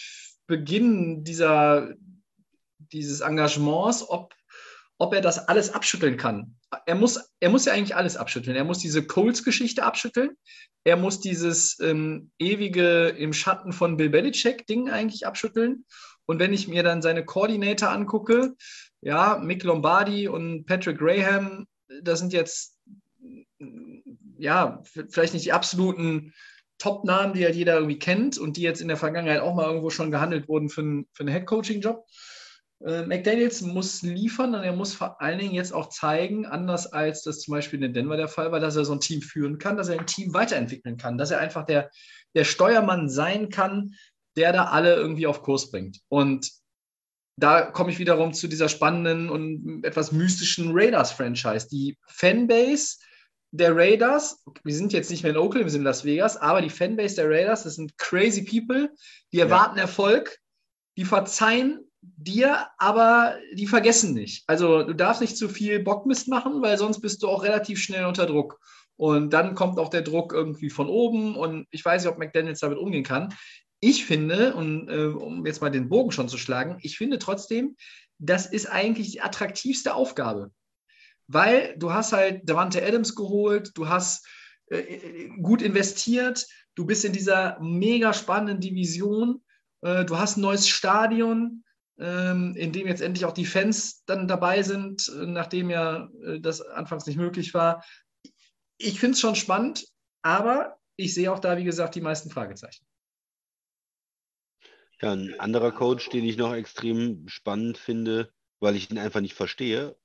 [0.47, 1.95] Beginn dieser,
[2.79, 4.35] dieses Engagements, ob,
[4.99, 6.57] ob er das alles abschütteln kann.
[6.87, 8.57] Er muss, er muss ja eigentlich alles abschütteln.
[8.57, 10.31] Er muss diese Colts-Geschichte abschütteln.
[10.85, 15.87] Er muss dieses ähm, ewige im Schatten von Bill Belichick-Ding eigentlich abschütteln.
[16.27, 18.55] Und wenn ich mir dann seine Koordinator angucke,
[19.01, 21.67] ja, Mick Lombardi und Patrick Graham,
[22.03, 22.79] das sind jetzt
[24.39, 26.33] ja vielleicht nicht die absoluten
[26.79, 29.91] Top-Namen, die halt jeder irgendwie kennt und die jetzt in der Vergangenheit auch mal irgendwo
[29.91, 32.05] schon gehandelt wurden für einen, für einen Head-Coaching-Job.
[32.85, 37.23] Äh, McDaniels muss liefern und er muss vor allen Dingen jetzt auch zeigen, anders als
[37.23, 39.77] das zum Beispiel in Denver der Fall war, dass er so ein Team führen kann,
[39.77, 41.91] dass er ein Team weiterentwickeln kann, dass er einfach der,
[42.35, 43.95] der Steuermann sein kann,
[44.37, 46.01] der da alle irgendwie auf Kurs bringt.
[46.09, 46.51] Und
[47.37, 51.69] da komme ich wiederum zu dieser spannenden und etwas mystischen Raiders-Franchise.
[51.69, 52.99] Die Fanbase
[53.51, 56.61] der Raiders, wir sind jetzt nicht mehr in Oakland, wir sind in Las Vegas, aber
[56.61, 58.91] die Fanbase der Raiders, das sind crazy people,
[59.33, 59.83] die erwarten ja.
[59.83, 60.39] Erfolg,
[60.97, 64.45] die verzeihen dir, aber die vergessen nicht.
[64.47, 68.05] Also du darfst nicht zu viel Bockmist machen, weil sonst bist du auch relativ schnell
[68.07, 68.61] unter Druck.
[68.97, 72.61] Und dann kommt auch der Druck irgendwie von oben und ich weiß nicht, ob McDaniels
[72.61, 73.35] damit umgehen kann.
[73.87, 77.77] Ich finde, und äh, um jetzt mal den Bogen schon zu schlagen, ich finde trotzdem,
[78.19, 80.53] das ist eigentlich die attraktivste Aufgabe.
[81.27, 84.27] Weil du hast halt Davante Adams geholt, du hast
[84.69, 89.43] äh, gut investiert, du bist in dieser mega spannenden Division,
[89.83, 91.63] äh, du hast ein neues Stadion,
[91.99, 96.63] ähm, in dem jetzt endlich auch die Fans dann dabei sind, nachdem ja äh, das
[96.63, 97.85] anfangs nicht möglich war.
[98.79, 99.87] Ich finde es schon spannend,
[100.23, 102.87] aber ich sehe auch da, wie gesagt, die meisten Fragezeichen.
[105.01, 108.31] Ja, ein anderer Coach, den ich noch extrem spannend finde,
[108.61, 109.97] weil ich ihn einfach nicht verstehe,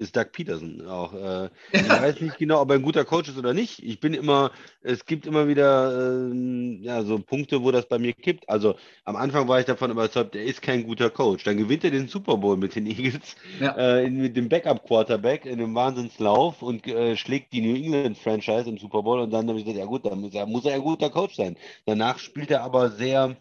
[0.00, 1.12] ist Doug Peterson auch.
[1.12, 3.82] Äh, ich weiß nicht genau, ob er ein guter Coach ist oder nicht.
[3.82, 4.50] Ich bin immer,
[4.80, 8.48] es gibt immer wieder äh, ja, so Punkte, wo das bei mir kippt.
[8.48, 11.44] Also am Anfang war ich davon überzeugt, er ist kein guter Coach.
[11.44, 13.76] Dann gewinnt er den Super Bowl mit den Eagles, ja.
[13.76, 19.02] äh, mit dem Backup-Quarterback in einem Wahnsinnslauf und äh, schlägt die New England-Franchise im Super
[19.02, 19.20] Bowl.
[19.20, 21.36] Und dann habe ich gesagt, ja gut, dann muss er, muss er ein guter Coach
[21.36, 21.56] sein.
[21.84, 23.36] Danach spielt er aber sehr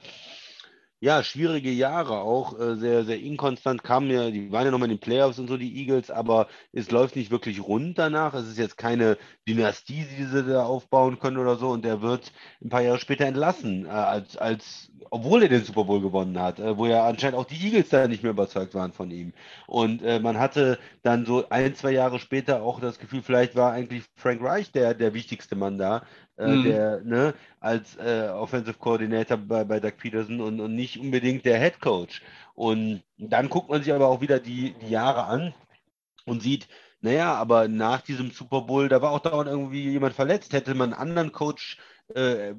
[1.01, 4.97] ja, schwierige Jahre auch, äh, sehr, sehr inkonstant kamen ja, die waren ja nochmal in
[4.97, 8.33] den Playoffs und so, die Eagles, aber es läuft nicht wirklich rund danach.
[8.33, 12.33] Es ist jetzt keine Dynastie, die sie da aufbauen können oder so und der wird
[12.61, 16.59] ein paar Jahre später entlassen, äh, als, als, obwohl er den Super Bowl gewonnen hat,
[16.59, 19.33] äh, wo ja anscheinend auch die Eagles da nicht mehr überzeugt waren von ihm.
[19.67, 24.03] Und man hatte dann so ein, zwei Jahre später auch das Gefühl, vielleicht war eigentlich
[24.15, 26.03] Frank Reich der, der wichtigste Mann da,
[26.47, 26.63] mhm.
[26.63, 31.59] der, ne, als äh, Offensive Coordinator bei, bei Doug Peterson und, und nicht unbedingt der
[31.59, 32.21] Head Coach.
[32.55, 35.53] Und dann guckt man sich aber auch wieder die, die Jahre an
[36.25, 36.67] und sieht,
[37.01, 40.53] naja, aber nach diesem Super Bowl, da war auch dauernd irgendwie jemand verletzt.
[40.53, 41.77] Hätte man einen anderen Coach
[42.15, 42.55] äh,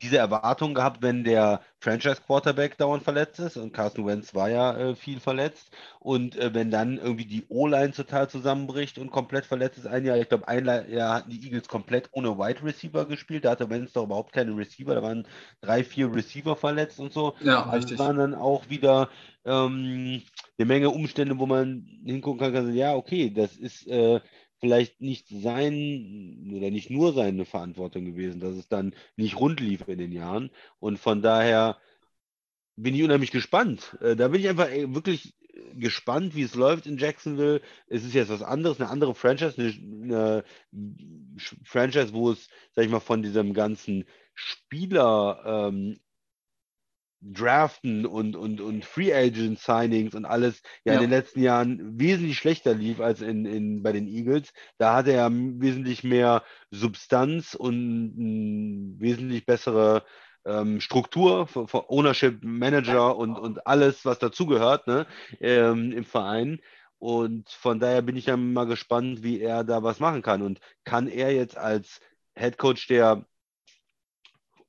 [0.00, 4.94] diese Erwartung gehabt, wenn der Franchise-Quarterback dauernd verletzt ist und Carson Wentz war ja äh,
[4.94, 9.86] viel verletzt und äh, wenn dann irgendwie die O-Line total zusammenbricht und komplett verletzt ist
[9.86, 13.50] ein Jahr, ich glaube ein Jahr hatten die Eagles komplett ohne Wide Receiver gespielt, da
[13.50, 15.26] hatte Wentz doch überhaupt keine Receiver, da waren
[15.60, 17.34] drei, vier Receiver verletzt und so.
[17.40, 17.98] Ja, also richtig.
[17.98, 19.08] waren dann auch wieder
[19.44, 20.22] ähm,
[20.58, 24.20] eine Menge Umstände, wo man hingucken kann, kann ja, okay, das ist äh,
[24.62, 29.88] vielleicht nicht sein oder nicht nur seine Verantwortung gewesen, dass es dann nicht rund lief
[29.88, 30.50] in den Jahren.
[30.78, 31.78] Und von daher
[32.76, 33.98] bin ich unheimlich gespannt.
[34.00, 35.34] Äh, da bin ich einfach wirklich
[35.74, 37.60] gespannt, wie es läuft in Jacksonville.
[37.88, 42.90] Es ist jetzt was anderes, eine andere Franchise, eine, eine Franchise, wo es, sag ich
[42.90, 44.04] mal, von diesem ganzen
[44.34, 45.98] Spieler ähm,
[47.22, 51.98] Draften und, und, und Free Agent Signings und alles ja, ja, in den letzten Jahren
[51.98, 54.52] wesentlich schlechter lief als in, in, bei den Eagles.
[54.78, 60.04] Da hatte er wesentlich mehr Substanz und wesentlich bessere
[60.44, 65.06] ähm, Struktur, für, für Ownership, Manager und, und alles, was dazugehört ne,
[65.40, 66.60] ähm, im Verein.
[66.98, 70.42] Und von daher bin ich ja mal gespannt, wie er da was machen kann.
[70.42, 72.00] Und kann er jetzt als
[72.36, 73.26] Head Coach, der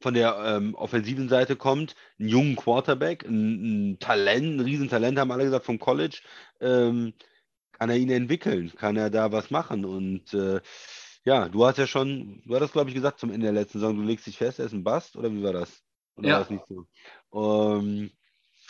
[0.03, 5.31] von der ähm, offensiven Seite kommt, einen jungen Quarterback, ein, ein, Talent, ein Riesentalent, haben
[5.31, 6.21] alle gesagt, vom College,
[6.59, 7.13] ähm,
[7.71, 9.85] kann er ihn entwickeln, kann er da was machen.
[9.85, 10.61] Und äh,
[11.23, 13.95] ja, du hast ja schon, du hattest, glaube ich, gesagt zum Ende der letzten Saison,
[13.95, 15.81] du legst dich fest, er ist ein Bast, oder wie war das?
[16.17, 16.33] Oder ja.
[16.33, 16.85] war das nicht so?
[17.29, 18.11] Um,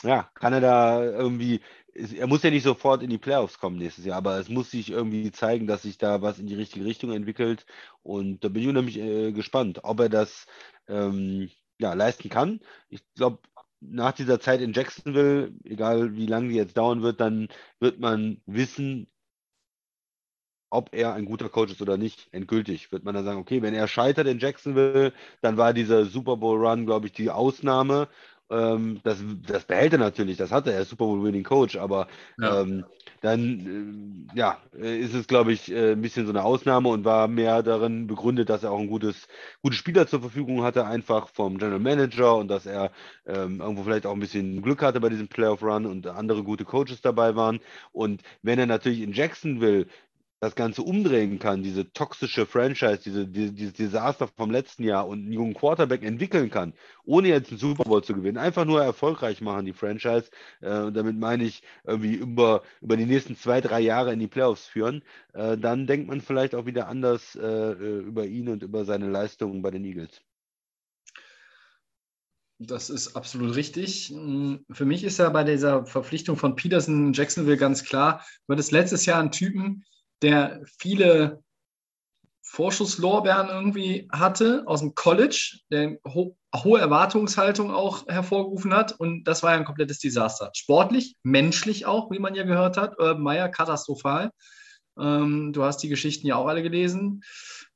[0.04, 1.62] ja, kann er da irgendwie,
[1.96, 4.90] er muss ja nicht sofort in die Playoffs kommen nächstes Jahr, aber es muss sich
[4.90, 7.66] irgendwie zeigen, dass sich da was in die richtige Richtung entwickelt.
[8.02, 10.48] Und da bin ich nämlich äh, gespannt, ob er das
[10.88, 12.60] ähm, ja, leisten kann.
[12.90, 13.40] Ich glaube,
[13.82, 18.42] nach dieser Zeit in Jacksonville, egal wie lange die jetzt dauern wird, dann wird man
[18.46, 19.08] wissen,
[20.74, 22.92] ob er ein guter Coach ist oder nicht, endgültig.
[22.92, 26.66] Wird man dann sagen, okay, wenn er scheitert in Jacksonville, dann war dieser Super Bowl
[26.66, 28.08] Run, glaube ich, die Ausnahme.
[28.50, 31.76] Ähm, das, das behält er natürlich, das hat er, er ist Super Bowl Winning Coach,
[31.78, 32.62] aber ja.
[32.62, 32.86] ähm,
[33.22, 37.28] dann äh, ja, ist es, glaube ich, äh, ein bisschen so eine Ausnahme und war
[37.28, 39.28] mehr darin begründet, dass er auch ein gutes,
[39.62, 42.92] gute Spieler zur Verfügung hatte, einfach vom General Manager und dass er
[43.26, 46.66] ähm, irgendwo vielleicht auch ein bisschen Glück hatte bei diesem Playoff Run und andere gute
[46.66, 47.60] Coaches dabei waren.
[47.92, 49.88] Und wenn er natürlich in Jacksonville
[50.44, 55.20] das Ganze umdrehen kann, diese toxische Franchise, diese, die, dieses Desaster vom letzten Jahr und
[55.20, 56.74] einen jungen Quarterback entwickeln kann,
[57.06, 60.30] ohne jetzt einen Super Bowl zu gewinnen, einfach nur erfolgreich machen, die Franchise.
[60.60, 64.68] Äh, damit meine ich irgendwie über, über die nächsten zwei, drei Jahre in die Playoffs
[64.68, 65.02] führen,
[65.34, 69.10] äh, dann denkt man vielleicht auch wieder anders äh, äh über ihn und über seine
[69.10, 70.22] Leistungen bei den Eagles.
[72.60, 74.10] Das ist absolut richtig.
[74.10, 78.72] Hm, für mich ist ja bei dieser Verpflichtung von Peterson Jacksonville ganz klar, wird es
[78.72, 79.86] letztes Jahr ein Typen,
[80.24, 81.44] der viele
[82.42, 88.92] Vorschusslorbeeren irgendwie hatte aus dem College, der ho hohe Erwartungshaltung auch hervorgerufen hat.
[89.00, 90.52] Und das war ja ein komplettes Desaster.
[90.54, 93.00] Sportlich, menschlich auch, wie man ja gehört hat.
[93.00, 94.30] Urban Meyer, katastrophal.
[95.00, 97.24] Ähm, du hast die Geschichten ja auch alle gelesen.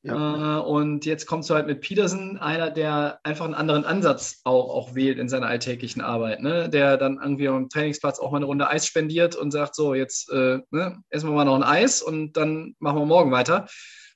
[0.08, 0.60] Ja.
[0.60, 4.70] Äh, und jetzt kommst du halt mit Peterson, einer, der einfach einen anderen Ansatz auch,
[4.74, 6.70] auch wählt in seiner alltäglichen Arbeit, ne?
[6.70, 10.32] der dann irgendwie am Trainingsplatz auch mal eine Runde Eis spendiert und sagt, so, jetzt
[10.32, 13.68] äh, ne, essen wir mal noch ein Eis und dann machen wir morgen weiter.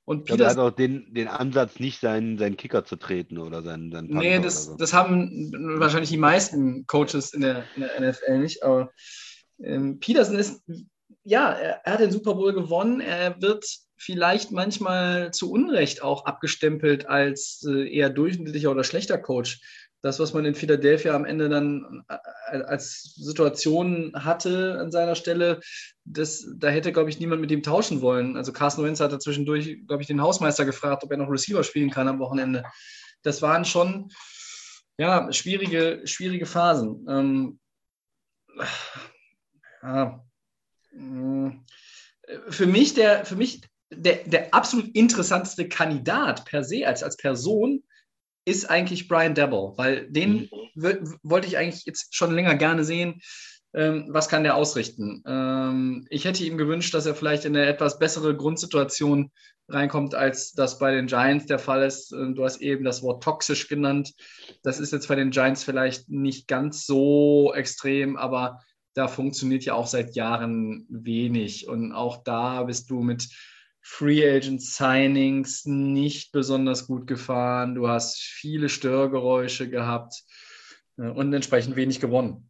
[0.03, 3.61] Und Peterson, er hat auch den, den Ansatz, nicht seinen, seinen Kicker zu treten oder
[3.61, 4.75] seinen, seinen Nee, das, so.
[4.75, 8.91] das haben wahrscheinlich die meisten Coaches in der, in der NFL nicht, aber
[9.63, 10.63] ähm, Peterson ist
[11.23, 12.99] ja, er, er, hat den Super Bowl gewonnen.
[12.99, 13.65] Er wird
[13.97, 19.61] vielleicht manchmal zu Unrecht auch abgestempelt als äh, eher durchschnittlicher oder schlechter Coach.
[20.03, 25.59] Das, was man in Philadelphia am Ende dann äh, als Situation hatte an seiner Stelle,
[26.05, 28.35] das, da hätte, glaube ich, niemand mit ihm tauschen wollen.
[28.35, 31.63] Also Carson Wentz hat da zwischendurch, glaube ich, den Hausmeister gefragt, ob er noch Receiver
[31.63, 32.63] spielen kann am Wochenende.
[33.21, 34.09] Das waren schon
[34.97, 37.05] ja, schwierige, schwierige Phasen.
[37.07, 37.59] Ähm,
[39.83, 40.23] ja,
[42.49, 43.61] für mich der, für mich
[43.91, 47.83] der, der absolut interessanteste Kandidat per se als, als Person
[48.45, 51.19] ist eigentlich Brian Dabble, weil den mhm.
[51.23, 53.21] wollte ich eigentlich jetzt schon länger gerne sehen.
[53.73, 55.23] Ähm, was kann der ausrichten?
[55.25, 59.31] Ähm, ich hätte ihm gewünscht, dass er vielleicht in eine etwas bessere Grundsituation
[59.69, 62.11] reinkommt, als das bei den Giants der Fall ist.
[62.11, 64.13] Ähm, du hast eben das Wort toxisch genannt.
[64.63, 68.59] Das ist jetzt bei den Giants vielleicht nicht ganz so extrem, aber
[68.93, 71.67] da funktioniert ja auch seit Jahren wenig.
[71.67, 73.29] Und auch da bist du mit
[73.81, 77.75] Free Agent Signings nicht besonders gut gefahren.
[77.75, 80.23] Du hast viele Störgeräusche gehabt
[80.97, 82.49] äh, und entsprechend wenig gewonnen.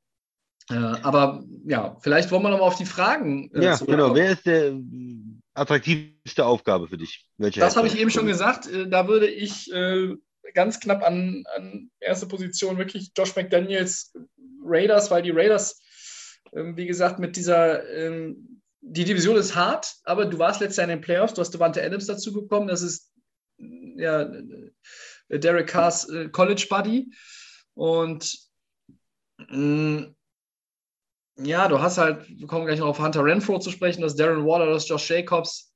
[0.70, 3.50] Äh, aber ja, vielleicht wollen wir noch mal auf die Fragen.
[3.54, 4.14] Äh, ja, genau.
[4.14, 4.74] Wer ist der
[5.54, 7.26] attraktivste Aufgabe für dich?
[7.38, 8.70] Welche das habe ich eben schon gesagt.
[8.90, 9.70] Da würde ich
[10.54, 14.14] ganz knapp an, an erste Position wirklich Josh McDaniels
[14.64, 15.82] Raiders, weil die Raiders,
[16.52, 20.98] wie gesagt, mit dieser ähm, die Division ist hart, aber du warst letztes Jahr in
[20.98, 23.14] den Playoffs, du hast Devante Adams dazu bekommen, das ist
[23.58, 24.30] ja
[25.30, 27.12] Derek Carrs äh, College Buddy.
[27.76, 28.38] Und
[29.50, 30.04] mm,
[31.38, 34.20] ja, du hast halt, wir kommen gleich noch auf Hunter Renfro zu sprechen, du hast
[34.20, 35.74] Darren Waller, du hast Josh Jacobs,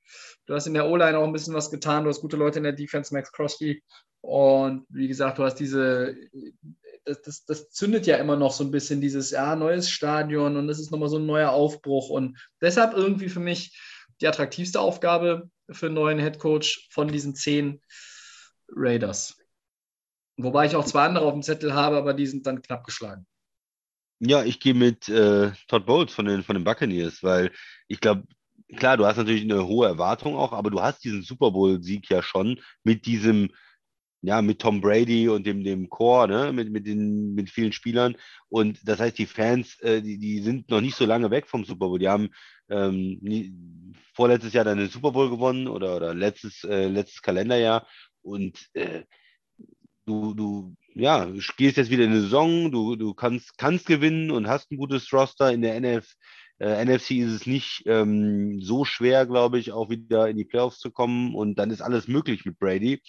[0.48, 2.64] du hast in der O-Line auch ein bisschen was getan, du hast gute Leute in
[2.64, 3.82] der Defense, Max Crosby.
[4.22, 6.16] Und wie gesagt, du hast diese
[7.06, 10.68] das, das, das, zündet ja immer noch so ein bisschen dieses, ja, neues Stadion und
[10.68, 12.10] das ist nochmal so ein neuer Aufbruch.
[12.10, 13.80] Und deshalb irgendwie für mich
[14.22, 17.82] die attraktivste Aufgabe für einen neuen Headcoach von diesen zehn
[18.70, 19.38] Raiders.
[20.38, 23.26] Wobei ich auch zwei andere auf dem Zettel habe, aber die sind dann knapp geschlagen.
[24.20, 27.52] Ja, ich gehe mit äh, Todd Bowles von den, von den Buccaneers, weil
[27.88, 28.24] ich glaube,
[28.76, 32.22] klar, du hast natürlich eine hohe Erwartung auch, aber du hast diesen Super Bowl-Sieg ja
[32.22, 33.52] schon mit diesem,
[34.22, 38.16] ja, mit Tom Brady und dem, dem Core, ne, mit, mit, den, mit vielen Spielern.
[38.50, 41.64] Und das heißt, die Fans, äh, die, die sind noch nicht so lange weg vom
[41.64, 42.00] Super Bowl.
[42.00, 42.30] Die haben
[42.70, 43.54] ähm, nie,
[44.14, 47.88] vorletztes Jahr dann den Super Bowl gewonnen oder, oder letztes, äh, letztes Kalenderjahr.
[48.22, 49.04] Und äh,
[50.06, 51.26] du, du ja,
[51.58, 55.12] gehst jetzt wieder in die Saison, du, du kannst, kannst gewinnen und hast ein gutes
[55.12, 55.52] Roster.
[55.52, 56.08] In der NF,
[56.60, 60.80] äh, NFC ist es nicht ähm, so schwer, glaube ich, auch wieder in die Playoffs
[60.80, 63.02] zu kommen und dann ist alles möglich mit Brady.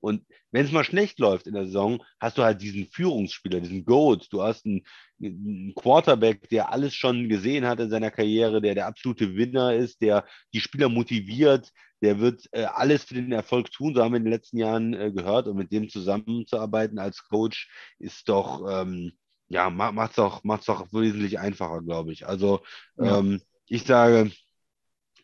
[0.00, 3.84] Und wenn es mal schlecht läuft in der Saison, hast du halt diesen Führungsspieler, diesen
[3.84, 4.28] Goat.
[4.30, 4.84] Du hast einen,
[5.22, 10.00] einen, Quarterback, der alles schon gesehen hat in seiner Karriere, der der absolute Winner ist,
[10.00, 11.70] der die Spieler motiviert,
[12.02, 13.94] der wird äh, alles für den Erfolg tun.
[13.94, 15.48] So haben wir in den letzten Jahren äh, gehört.
[15.48, 19.12] Und mit dem zusammenzuarbeiten als Coach ist doch ähm,
[19.48, 22.26] ja, macht es auch, macht's auch wesentlich einfacher, glaube ich.
[22.26, 22.60] Also
[22.96, 23.18] ja.
[23.18, 24.30] ähm, ich sage,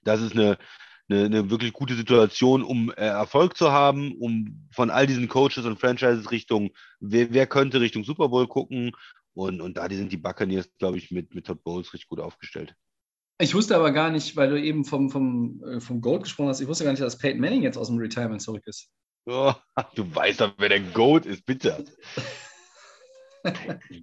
[0.05, 0.59] das ist eine,
[1.09, 5.65] eine, eine wirklich gute Situation, um äh, Erfolg zu haben, um von all diesen Coaches
[5.65, 8.93] und Franchises Richtung, wer, wer könnte Richtung Super Bowl gucken.
[9.33, 12.21] Und, und da die sind die Buccaneers, glaube ich, mit, mit Todd Bowles richtig gut
[12.21, 12.75] aufgestellt.
[13.39, 16.61] Ich wusste aber gar nicht, weil du eben vom, vom, äh, vom Goat gesprochen hast,
[16.61, 18.91] ich wusste gar nicht, dass Peyton Manning jetzt aus dem Retirement zurück ist.
[19.25, 19.55] Oh,
[19.95, 21.85] du weißt doch, wer der Goat ist, bitte.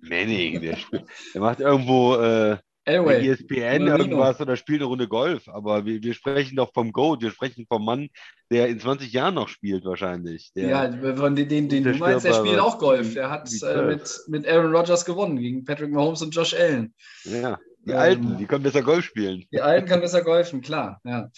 [0.01, 2.57] Manning, der, spielt, der macht irgendwo äh,
[2.87, 3.27] Elway.
[3.27, 5.49] ESPN irgendwas oder spielt eine Runde Golf.
[5.49, 8.09] Aber wir, wir sprechen doch vom Goat, wir sprechen vom Mann,
[8.49, 10.51] der in 20 Jahren noch spielt wahrscheinlich.
[10.55, 13.13] Der, ja, von den, den, den du meinst, der spielt auch Golf.
[13.13, 16.93] Der hat äh, mit, mit Aaron Rodgers gewonnen gegen Patrick Mahomes und Josh Allen.
[17.25, 19.43] Ja, die ähm, Alten, die können besser Golf spielen.
[19.51, 21.01] Die Alten können besser golfen, klar.
[21.03, 21.29] Ja.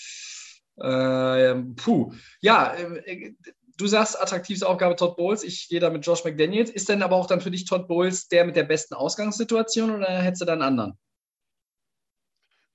[0.81, 2.13] Äh, puh.
[2.41, 3.33] Ja, äh,
[3.79, 5.43] du sagst, attraktivste Aufgabe Todd Bowles.
[5.43, 6.69] Ich gehe da mit Josh McDaniels.
[6.69, 10.07] Ist denn aber auch dann für dich Todd Bowles der mit der besten Ausgangssituation oder
[10.21, 10.99] hättest du da einen anderen?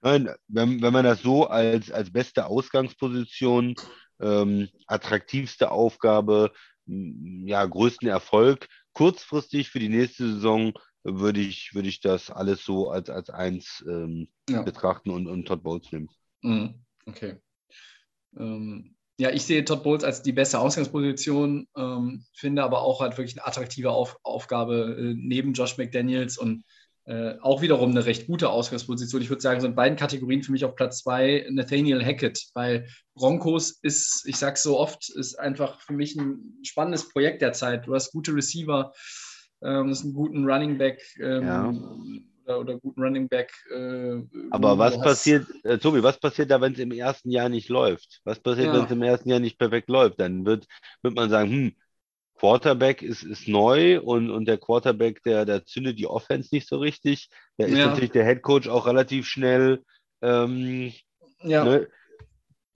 [0.02, 3.74] Nein, wenn, wenn man das so als, als beste Ausgangsposition,
[4.20, 6.52] ähm, attraktivste Aufgabe,
[6.86, 12.90] ja, größten Erfolg, kurzfristig für die nächste Saison würde ich, würde ich das alles so
[12.90, 14.62] als, als eins ähm, ja.
[14.62, 16.08] betrachten und, und Todd Bowles nehmen.
[16.42, 16.84] Mhm.
[17.06, 17.36] Okay.
[18.36, 23.16] Ähm, ja, ich sehe Todd Bowles als die beste Ausgangsposition, ähm, finde aber auch halt
[23.16, 26.64] wirklich eine attraktive Auf Aufgabe äh, neben Josh McDaniels und
[27.06, 29.22] äh, auch wiederum eine recht gute Ausgangsposition.
[29.22, 32.88] Ich würde sagen, so in beiden Kategorien für mich auf Platz zwei Nathaniel Hackett, weil
[33.14, 37.86] Broncos ist, ich sage so oft, ist einfach für mich ein spannendes Projekt derzeit.
[37.86, 38.92] Du hast gute Receiver,
[39.62, 41.00] ähm, das ist ein guten Running Back.
[41.20, 43.52] Ähm, oder, oder guten Running Back.
[43.70, 47.68] Äh, Aber was passiert, äh, Tobi, was passiert da, wenn es im ersten Jahr nicht
[47.68, 48.20] läuft?
[48.24, 48.74] Was passiert, ja.
[48.74, 50.20] wenn es im ersten Jahr nicht perfekt läuft?
[50.20, 50.66] Dann wird,
[51.02, 51.76] wird man sagen, hm,
[52.38, 56.78] Quarterback ist, ist neu und, und der Quarterback, der, der zündet die Offense nicht so
[56.78, 57.28] richtig.
[57.56, 57.86] Da ist ja.
[57.86, 59.82] natürlich der Head Coach auch relativ schnell.
[60.20, 60.92] Ähm,
[61.42, 61.64] ja.
[61.64, 61.88] Ne?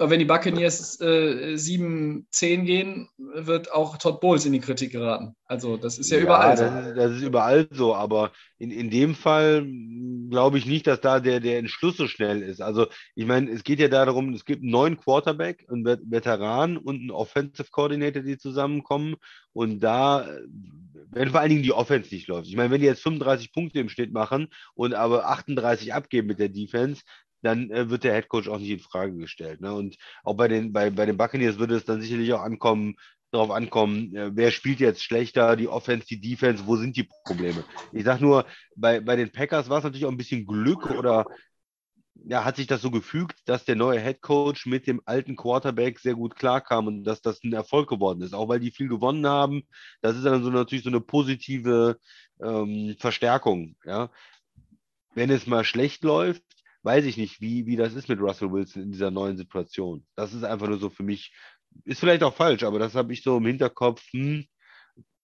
[0.01, 5.35] Aber wenn die Buccaneers äh, 7-10 gehen, wird auch Todd Bowles in die Kritik geraten.
[5.45, 6.65] Also das ist ja, ja überall so.
[6.65, 9.67] Das ist, das ist überall so, aber in, in dem Fall
[10.31, 12.61] glaube ich nicht, dass da der, der Entschluss so schnell ist.
[12.61, 12.87] Also
[13.17, 17.11] ich meine, es geht ja darum, es gibt einen neuen Quarterback, einen Veteran und einen
[17.11, 19.17] Offensive Coordinator, die zusammenkommen.
[19.53, 20.29] Und da,
[21.11, 22.47] wenn vor allen Dingen die Offense nicht läuft.
[22.47, 26.39] Ich meine, wenn die jetzt 35 Punkte im Schnitt machen und aber 38 abgeben mit
[26.39, 27.03] der Defense,
[27.43, 29.61] dann äh, wird der Head Coach auch nicht in Frage gestellt.
[29.61, 29.73] Ne?
[29.73, 32.97] Und auch bei den, bei, bei den Buccaneers würde es dann sicherlich auch ankommen,
[33.31, 37.65] darauf ankommen, äh, wer spielt jetzt schlechter, die Offense, die Defense, wo sind die Probleme?
[37.93, 41.27] Ich sage nur, bei, bei den Packers war es natürlich auch ein bisschen Glück oder
[42.25, 45.99] ja, hat sich das so gefügt, dass der neue Head Coach mit dem alten Quarterback
[45.99, 49.27] sehr gut klarkam und dass das ein Erfolg geworden ist, auch weil die viel gewonnen
[49.27, 49.63] haben.
[50.01, 51.99] Das ist dann so natürlich so eine positive
[52.43, 53.77] ähm, Verstärkung.
[53.85, 54.11] Ja?
[55.15, 56.43] Wenn es mal schlecht läuft,
[56.83, 60.07] weiß ich nicht, wie, wie das ist mit Russell Wilson in dieser neuen Situation.
[60.15, 61.35] Das ist einfach nur so für mich,
[61.85, 64.03] ist vielleicht auch falsch, aber das habe ich so im Hinterkopf.
[64.13, 64.47] Hm,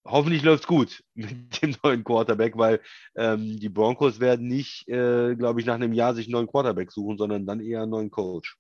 [0.05, 2.81] hoffentlich läuft es gut mit dem neuen Quarterback, weil
[3.17, 6.93] ähm, die Broncos werden nicht, äh, glaube ich, nach einem Jahr sich einen neuen Quarterback
[6.93, 8.57] suchen, sondern dann eher einen neuen Coach.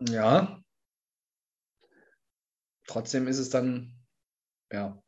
[0.00, 0.60] Ja.
[2.86, 3.92] Trotzdem ist es dann,
[4.70, 5.02] ja.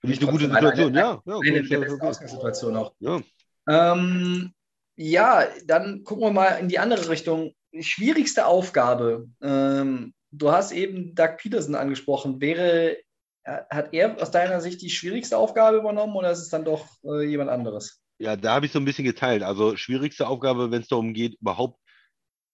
[0.00, 1.22] Für mich eine gute Situation, eine, ja.
[1.24, 1.38] ja.
[1.38, 2.94] Eine der besten Ausgangssituationen auch.
[2.98, 3.22] Ja.
[3.68, 4.52] Ähm,
[4.96, 7.54] ja, dann gucken wir mal in die andere Richtung.
[7.80, 9.28] Schwierigste Aufgabe.
[9.40, 12.40] Ähm, du hast eben Doug Peterson angesprochen.
[12.40, 12.96] Wäre
[13.44, 17.24] hat er aus deiner Sicht die schwierigste Aufgabe übernommen oder ist es dann doch äh,
[17.24, 18.00] jemand anderes?
[18.18, 19.42] Ja, da habe ich so ein bisschen geteilt.
[19.42, 21.80] Also schwierigste Aufgabe, wenn es darum geht, überhaupt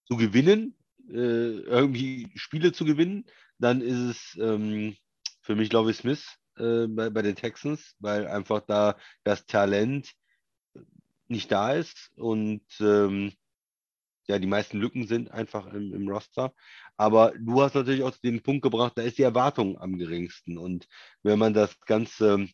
[0.07, 0.75] zu gewinnen,
[1.09, 3.25] äh, irgendwie Spiele zu gewinnen,
[3.59, 4.95] dann ist es ähm,
[5.41, 6.25] für mich Lovie Smith
[6.57, 10.11] äh, bei, bei den Texans, weil einfach da das Talent
[11.29, 13.31] nicht da ist und ähm,
[14.27, 16.53] ja, die meisten Lücken sind einfach im, im, Roster.
[16.97, 20.59] Aber du hast natürlich auch den Punkt gebracht, da ist die Erwartung am geringsten.
[20.59, 20.87] Und
[21.23, 22.53] wenn man das Ganze ein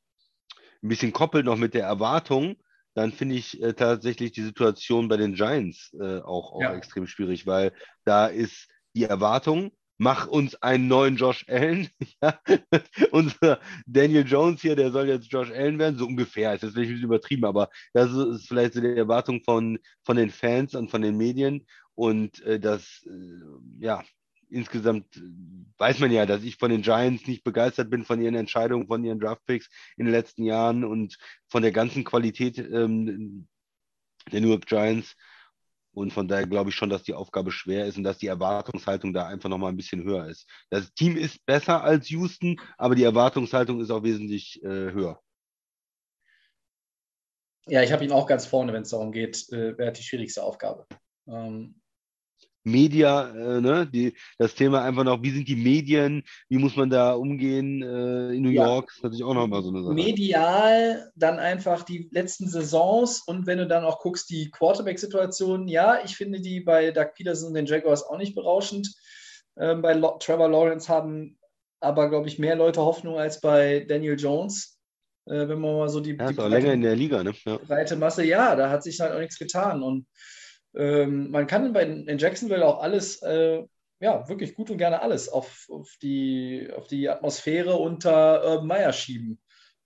[0.81, 2.55] bisschen koppelt noch mit der Erwartung,
[2.93, 6.73] dann finde ich äh, tatsächlich die Situation bei den Giants äh, auch, auch ja.
[6.73, 7.73] extrem schwierig, weil
[8.05, 11.89] da ist die Erwartung, mach uns einen neuen Josh Allen.
[13.11, 16.53] Unser Daniel Jones hier, der soll jetzt Josh Allen werden, so ungefähr.
[16.53, 20.75] Ist jetzt nicht übertrieben, aber das ist vielleicht so die Erwartung von, von den Fans
[20.75, 21.65] und von den Medien.
[21.95, 24.03] Und äh, das, äh, ja,
[24.49, 25.21] insgesamt äh,
[25.77, 29.03] weiß man ja, dass ich von den Giants nicht begeistert bin von ihren Entscheidungen, von
[29.03, 31.17] ihren Draftpicks in den letzten Jahren und
[31.47, 33.47] von der ganzen Qualität ähm,
[34.31, 35.15] der New York Giants.
[35.95, 39.13] Und von daher glaube ich schon, dass die Aufgabe schwer ist und dass die Erwartungshaltung
[39.13, 40.45] da einfach nochmal ein bisschen höher ist.
[40.69, 45.21] Das Team ist besser als Houston, aber die Erwartungshaltung ist auch wesentlich äh, höher.
[47.67, 50.03] Ja, ich habe ihn auch ganz vorne, wenn es darum geht, äh, wer hat die
[50.03, 50.85] schwierigste Aufgabe.
[51.27, 51.81] Ähm,
[52.65, 53.87] Media, äh, ne?
[53.87, 58.33] Die, das Thema einfach noch, wie sind die Medien, wie muss man da umgehen äh,
[58.33, 58.65] in New ja.
[58.65, 59.93] York, ist natürlich auch nochmal so eine Sache.
[59.93, 65.99] Medial, dann einfach die letzten Saisons und wenn du dann auch guckst, die Quarterback-Situation, ja,
[66.03, 68.93] ich finde die bei Doug Peterson und den Jaguars auch nicht berauschend.
[69.57, 71.37] Ähm, bei Lo Trevor Lawrence haben
[71.79, 74.79] aber, glaube ich, mehr Leute Hoffnung als bei Daniel Jones.
[75.27, 77.33] Äh, wenn man mal so die, ja, die breite, länger in der Liga, ne?
[77.45, 77.57] Ja.
[77.57, 79.83] breite Masse, ja, da hat sich halt auch nichts getan.
[79.83, 80.07] Und
[80.75, 83.63] ähm, man kann bei, in Jacksonville auch alles, äh,
[83.99, 88.93] ja, wirklich gut und gerne alles auf, auf, die, auf die Atmosphäre unter Urban Meyer
[88.93, 89.39] schieben.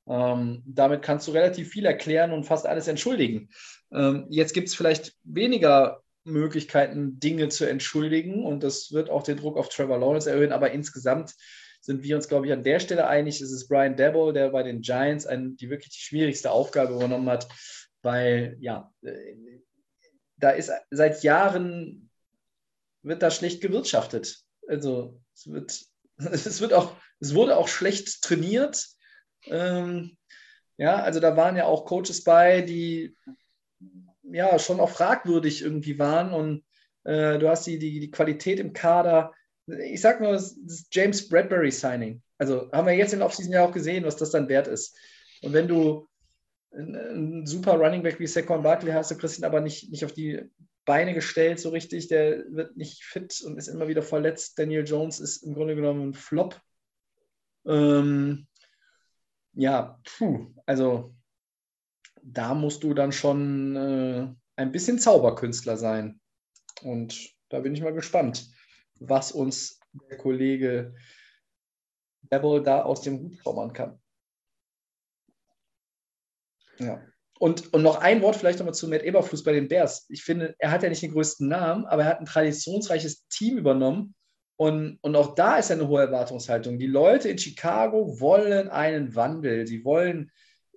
[0.08, 3.50] Ähm, damit kannst du relativ viel erklären und fast alles entschuldigen.
[3.92, 9.38] Ähm, jetzt gibt es vielleicht weniger Möglichkeiten, Dinge zu entschuldigen und das wird auch den
[9.38, 11.36] Druck auf Trevor Lawrence erhöhen, aber insgesamt
[11.82, 13.40] sind wir uns, glaube ich, an der Stelle einig.
[13.40, 17.30] Es ist Brian Debo, der bei den Giants ein, die wirklich die schwierigste Aufgabe übernommen
[17.30, 17.48] hat,
[18.02, 19.36] weil ja, äh,
[20.40, 22.10] da ist seit Jahren
[23.04, 24.44] wird da schlecht gewirtschaftet.
[24.68, 25.86] Also es wird,
[26.18, 28.88] es wird auch, es wurde auch schlecht trainiert.
[29.46, 30.18] Ähm,
[30.78, 33.16] ja, also da waren ja auch Coaches bei, die
[34.24, 36.64] ja schon auch fragwürdig irgendwie waren und
[37.04, 39.34] äh, du hast die, die, die Qualität im Kader.
[39.68, 42.22] Ich sag nur, das, das James Bradbury Signing.
[42.38, 44.98] Also haben wir jetzt in Offseason ja auch gesehen, was das dann wert ist.
[45.42, 46.09] Und wenn du
[46.72, 50.50] ein, super Running Back wie Saquon Barkley hast du Christian aber nicht, nicht auf die
[50.86, 52.08] Beine gestellt so richtig.
[52.08, 54.58] Der wird nicht fit und ist immer wieder verletzt.
[54.58, 56.60] Daniel Jones ist im Grunde genommen ein Flop.
[57.66, 58.48] Ähm,
[59.54, 61.14] ja, puh, also
[62.24, 66.20] da musst du dann schon äh, ein bisschen Zauberkünstler sein.
[66.82, 68.50] Und da bin ich mal gespannt,
[69.00, 70.96] was uns der Kollege
[72.32, 74.00] Devil da aus dem Hut zaubern kann.
[76.80, 77.02] Ja.
[77.40, 80.06] Und, und noch ein Wort vielleicht nochmal zu Matt Eberfluss bei den Bears.
[80.10, 83.58] Ich finde, er hat ja nicht den größten Namen, aber er hat ein traditionsreiches Team
[83.58, 84.14] übernommen.
[84.58, 86.78] Und, und auch da ist eine hohe Erwartungshaltung.
[86.80, 89.66] Die Leute in Chicago wollen einen Wandel.
[89.66, 90.32] Sie wollen,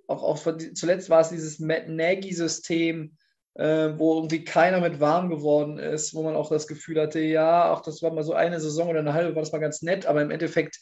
[0.07, 0.39] auch, auch
[0.73, 3.17] zuletzt war es dieses Matt Nagy-System,
[3.55, 7.73] äh, wo irgendwie keiner mit warm geworden ist, wo man auch das Gefühl hatte, ja,
[7.73, 10.05] auch das war mal so eine Saison oder eine halbe, war das mal ganz nett,
[10.05, 10.79] aber im Endeffekt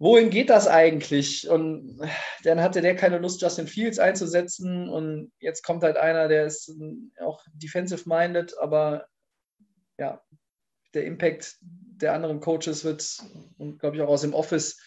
[0.00, 1.48] wohin geht das eigentlich?
[1.48, 2.00] Und
[2.42, 4.88] dann hatte der keine Lust, Justin Fields einzusetzen.
[4.88, 6.72] Und jetzt kommt halt einer, der ist
[7.20, 9.06] auch defensive-minded, aber
[9.98, 10.20] ja,
[10.94, 13.18] der Impact der anderen Coaches wird,
[13.58, 14.80] und glaube ich auch aus dem Office,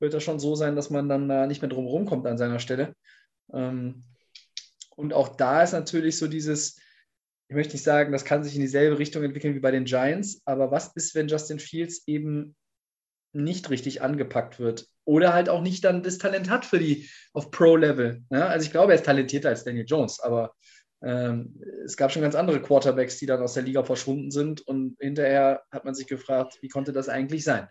[0.00, 2.58] wird das schon so sein, dass man dann da nicht mehr drum rumkommt an seiner
[2.58, 2.96] Stelle.
[3.52, 4.02] Ähm,
[4.96, 6.78] und auch da ist natürlich so dieses,
[7.48, 10.40] ich möchte nicht sagen, das kann sich in dieselbe Richtung entwickeln wie bei den Giants,
[10.46, 12.56] aber was ist, wenn Justin Fields eben
[13.34, 17.50] nicht richtig angepackt wird oder halt auch nicht dann das Talent hat für die auf
[17.50, 18.22] Pro-Level.
[18.30, 20.54] Ja, also ich glaube, er ist talentierter als Daniel Jones, aber
[21.02, 24.96] ähm, es gab schon ganz andere Quarterbacks, die dann aus der Liga verschwunden sind und
[25.00, 27.68] hinterher hat man sich gefragt, wie konnte das eigentlich sein?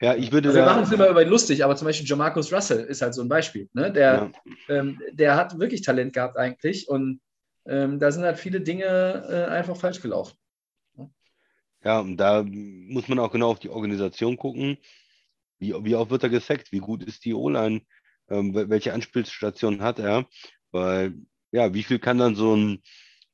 [0.00, 0.48] Ja, ich würde.
[0.48, 3.14] Also wir machen es immer über ihn lustig, aber zum Beispiel Jamarcus Russell ist halt
[3.14, 3.68] so ein Beispiel.
[3.72, 3.92] Ne?
[3.92, 4.30] Der,
[4.68, 4.74] ja.
[4.76, 7.20] ähm, der hat wirklich Talent gehabt eigentlich und
[7.66, 8.84] ähm, da sind halt viele Dinge
[9.28, 10.36] äh, einfach falsch gelaufen.
[11.84, 14.78] Ja, und da muss man auch genau auf die Organisation gucken.
[15.58, 16.72] Wie, wie oft wird er gesackt?
[16.72, 17.82] Wie gut ist die O-Line?
[18.28, 20.26] Ähm, welche Anspielstation hat er?
[20.70, 21.14] Weil,
[21.50, 22.82] ja, wie viel kann dann so ein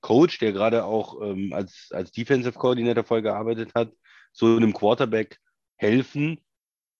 [0.01, 3.92] Coach, der gerade auch ähm, als, als Defensive Coordinator voll gearbeitet hat,
[4.32, 5.38] so einem Quarterback
[5.76, 6.38] helfen,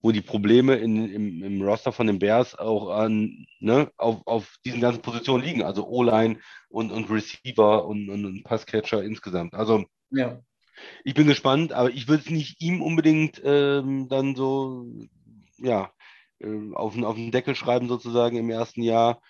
[0.03, 4.57] wo die Probleme in, im, im Roster von den Bears auch an, ne, auf, auf
[4.65, 5.63] diesen ganzen Positionen liegen.
[5.63, 6.39] Also O-Line
[6.69, 9.55] und, und Receiver und, und, und Passcatcher insgesamt.
[9.55, 10.41] Also Ja.
[11.05, 14.87] Ich bin gespannt, aber ich würde es nicht ihm unbedingt ähm, dann so,
[15.59, 15.93] ja,
[16.41, 19.21] äh, auf, den- auf den Deckel schreiben sozusagen im ersten Jahr.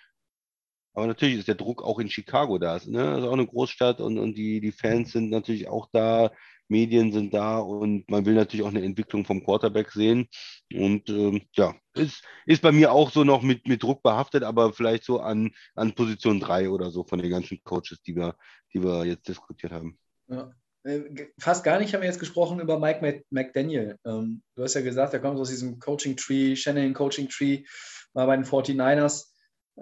[0.94, 2.74] Aber natürlich ist der Druck auch in Chicago da.
[2.86, 3.02] Ne?
[3.02, 6.30] Das ist auch eine Großstadt und, und die, die Fans sind natürlich auch da,
[6.68, 10.28] Medien sind da und man will natürlich auch eine Entwicklung vom Quarterback sehen.
[10.72, 14.72] Und ähm, ja, ist, ist bei mir auch so noch mit, mit Druck behaftet, aber
[14.72, 18.36] vielleicht so an, an Position 3 oder so von den ganzen Coaches, die wir,
[18.72, 19.98] die wir jetzt diskutiert haben.
[20.28, 20.52] Ja.
[20.84, 23.98] Äh, Fast gar nicht haben wir jetzt gesprochen über Mike Mc- McDaniel.
[24.04, 27.64] Ähm, du hast ja gesagt, er kommt aus diesem Coaching Tree, Shannon Coaching Tree,
[28.12, 29.32] war bei den 49ers.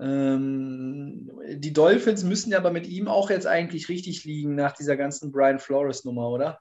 [0.01, 4.97] Ähm, die Dolphins müssen ja aber mit ihm auch jetzt eigentlich richtig liegen nach dieser
[4.97, 6.59] ganzen Brian Flores-Nummer, oder?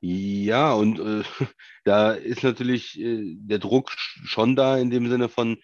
[0.00, 1.22] Ja, und äh,
[1.84, 5.58] da ist natürlich äh, der Druck sch- schon da in dem Sinne von,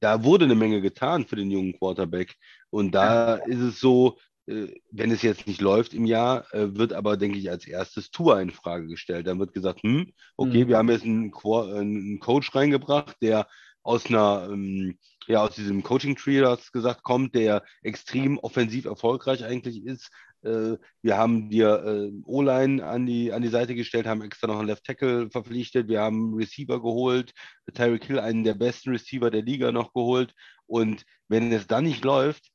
[0.00, 2.34] da wurde eine Menge getan für den jungen Quarterback.
[2.70, 4.18] Und da ist es so,
[4.90, 8.40] wenn es jetzt nicht läuft im Jahr, äh, wird aber, denke ich, als erstes Tour
[8.40, 9.26] in Frage gestellt.
[9.26, 10.68] Dann wird gesagt, hm, okay, Mhm.
[10.68, 13.46] wir haben jetzt einen, Qua- einen Coach reingebracht, der
[13.82, 19.44] aus einer, ähm, ja, aus diesem Coaching-Tree, du hast gesagt, kommt, der extrem offensiv erfolgreich
[19.44, 20.10] eigentlich ist.
[20.42, 24.58] Äh, wir haben dir äh, O-Line an die, an die Seite gestellt, haben extra noch
[24.58, 27.32] einen Left Tackle verpflichtet, wir haben Receiver geholt,
[27.74, 30.32] Tyreek Hill, einen der besten Receiver der Liga noch geholt.
[30.66, 32.50] Und wenn es dann nicht läuft,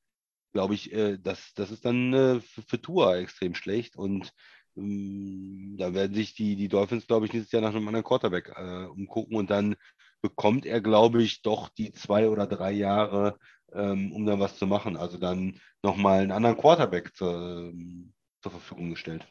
[0.53, 3.95] glaube ich, äh, das, das ist dann äh, für, für Tua extrem schlecht.
[3.95, 4.33] Und
[4.77, 8.53] ähm, da werden sich die, die Dolphins, glaube ich, nächstes Jahr nach einem anderen Quarterback
[8.55, 9.75] äh, umgucken und dann
[10.21, 13.37] bekommt er, glaube ich, doch die zwei oder drei Jahre,
[13.73, 14.95] ähm, um dann was zu machen.
[14.95, 19.27] Also dann nochmal einen anderen Quarterback zur, ähm, zur Verfügung gestellt.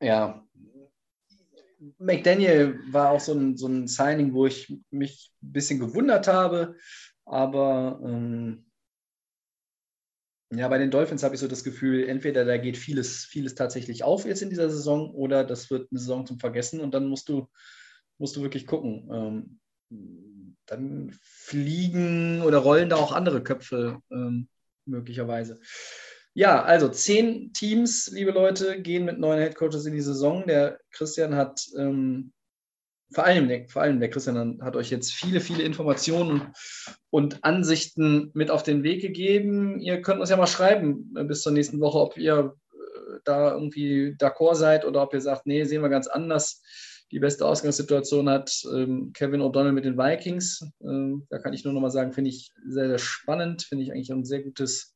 [0.00, 0.44] Ja.
[1.98, 6.76] McDaniel war auch so ein, so ein Signing, wo ich mich ein bisschen gewundert habe,
[7.24, 8.66] aber ähm,
[10.50, 14.04] ja, bei den Dolphins habe ich so das Gefühl, entweder da geht vieles, vieles tatsächlich
[14.04, 17.28] auf jetzt in dieser Saison oder das wird eine Saison zum Vergessen und dann musst
[17.28, 17.48] du,
[18.18, 19.08] musst du wirklich gucken.
[19.12, 19.60] Ähm,
[20.66, 24.48] dann fliegen oder rollen da auch andere Köpfe ähm,
[24.86, 25.60] möglicherweise.
[26.32, 30.46] Ja, also zehn Teams, liebe Leute, gehen mit neuen Headcoaches in die Saison.
[30.46, 32.32] Der Christian hat ähm,
[33.12, 36.52] vor allem, der, vor allem der Christian hat euch jetzt viele, viele Informationen
[37.10, 39.78] und Ansichten mit auf den Weg gegeben.
[39.80, 43.52] Ihr könnt uns ja mal schreiben äh, bis zur nächsten Woche, ob ihr äh, da
[43.52, 46.62] irgendwie d'accord seid oder ob ihr sagt, nee, sehen wir ganz anders.
[47.12, 50.66] Die beste Ausgangssituation hat ähm, Kevin O'Donnell mit den Vikings.
[50.82, 53.62] Ähm, da kann ich nur noch mal sagen, finde ich sehr, sehr spannend.
[53.62, 54.94] Finde ich eigentlich ein sehr gutes,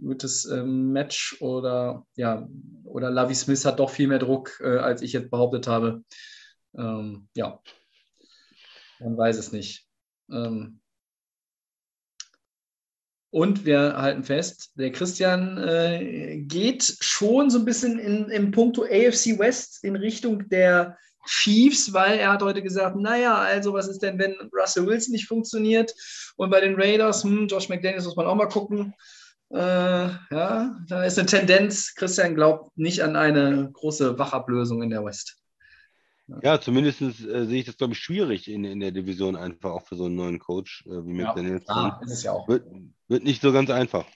[0.00, 1.36] gutes ähm, Match.
[1.40, 2.48] Oder ja,
[2.84, 6.04] oder Lavi Smith hat doch viel mehr Druck, äh, als ich jetzt behauptet habe.
[6.76, 7.60] Ähm, ja,
[9.00, 9.86] man weiß es nicht.
[10.30, 10.80] Ähm,
[13.30, 18.82] und wir halten fest, der Christian äh, geht schon so ein bisschen in, in puncto
[18.82, 24.02] AFC West in Richtung der Chiefs, weil er hat heute gesagt, naja, also was ist
[24.02, 25.94] denn, wenn Russell Wilson nicht funktioniert?
[26.36, 28.94] Und bei den Raiders, hm, Josh McDaniels muss man auch mal gucken.
[29.50, 35.04] Äh, ja, da ist eine Tendenz, Christian glaubt nicht an eine große Wachablösung in der
[35.04, 35.39] West.
[36.42, 39.86] Ja, zumindest äh, sehe ich das, glaube ich, schwierig in, in der Division einfach auch
[39.86, 41.68] für so einen neuen Coach äh, wie McDaniels.
[41.68, 42.48] Ah, ist es ja auch.
[42.48, 42.66] Wird,
[43.08, 44.06] wird nicht so ganz einfach.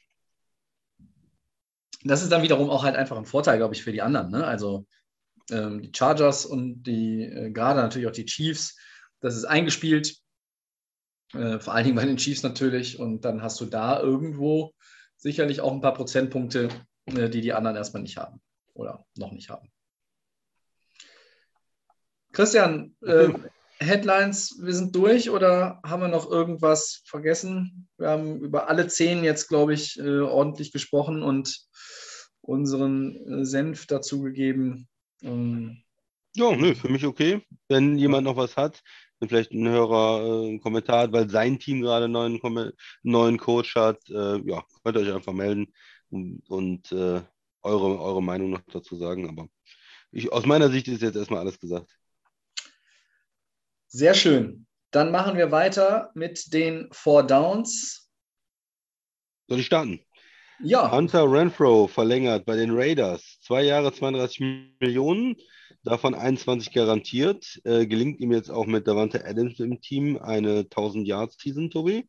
[2.04, 4.30] Das ist dann wiederum auch halt einfach ein Vorteil, glaube ich, für die anderen.
[4.30, 4.46] Ne?
[4.46, 4.86] Also
[5.50, 8.76] ähm, die Chargers und die, äh, gerade natürlich auch die Chiefs,
[9.20, 10.16] das ist eingespielt.
[11.32, 12.98] Äh, vor allen Dingen bei den Chiefs natürlich.
[12.98, 14.74] Und dann hast du da irgendwo
[15.16, 16.68] sicherlich auch ein paar Prozentpunkte,
[17.06, 18.40] äh, die die anderen erstmal nicht haben
[18.74, 19.70] oder noch nicht haben.
[22.34, 23.28] Christian, äh,
[23.78, 27.88] Headlines, wir sind durch oder haben wir noch irgendwas vergessen?
[27.96, 31.60] Wir haben über alle zehn jetzt, glaube ich, äh, ordentlich gesprochen und
[32.40, 34.88] unseren äh, Senf dazugegeben.
[35.22, 35.82] Ähm,
[36.34, 37.42] Ja, nö, für mich okay.
[37.68, 38.82] Wenn jemand noch was hat,
[39.28, 42.72] vielleicht ein Hörer äh, einen Kommentar hat, weil sein Team gerade einen neuen,
[43.02, 45.72] neuen Coach hat, äh, ja, könnt ihr euch einfach melden
[46.10, 47.22] und, und äh,
[47.62, 49.28] eure, eure Meinung noch dazu sagen.
[49.28, 49.48] Aber
[50.10, 51.96] ich, aus meiner Sicht ist jetzt erstmal alles gesagt.
[53.94, 54.66] Sehr schön.
[54.90, 58.10] Dann machen wir weiter mit den Four Downs.
[59.46, 60.00] Soll ich starten?
[60.60, 63.38] Ja, Hunter Renfro verlängert bei den Raiders.
[63.40, 64.40] Zwei Jahre, 32
[64.80, 65.36] Millionen,
[65.84, 67.60] davon 21 garantiert.
[67.64, 72.08] Äh, gelingt ihm jetzt auch mit Davante Adams im Team eine 1000 Yards Season, Tobi?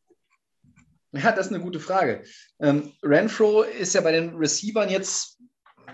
[1.12, 2.24] Ja, das ist eine gute Frage.
[2.58, 5.38] Ähm, Renfro ist ja bei den Receivern jetzt
[5.86, 5.92] äh,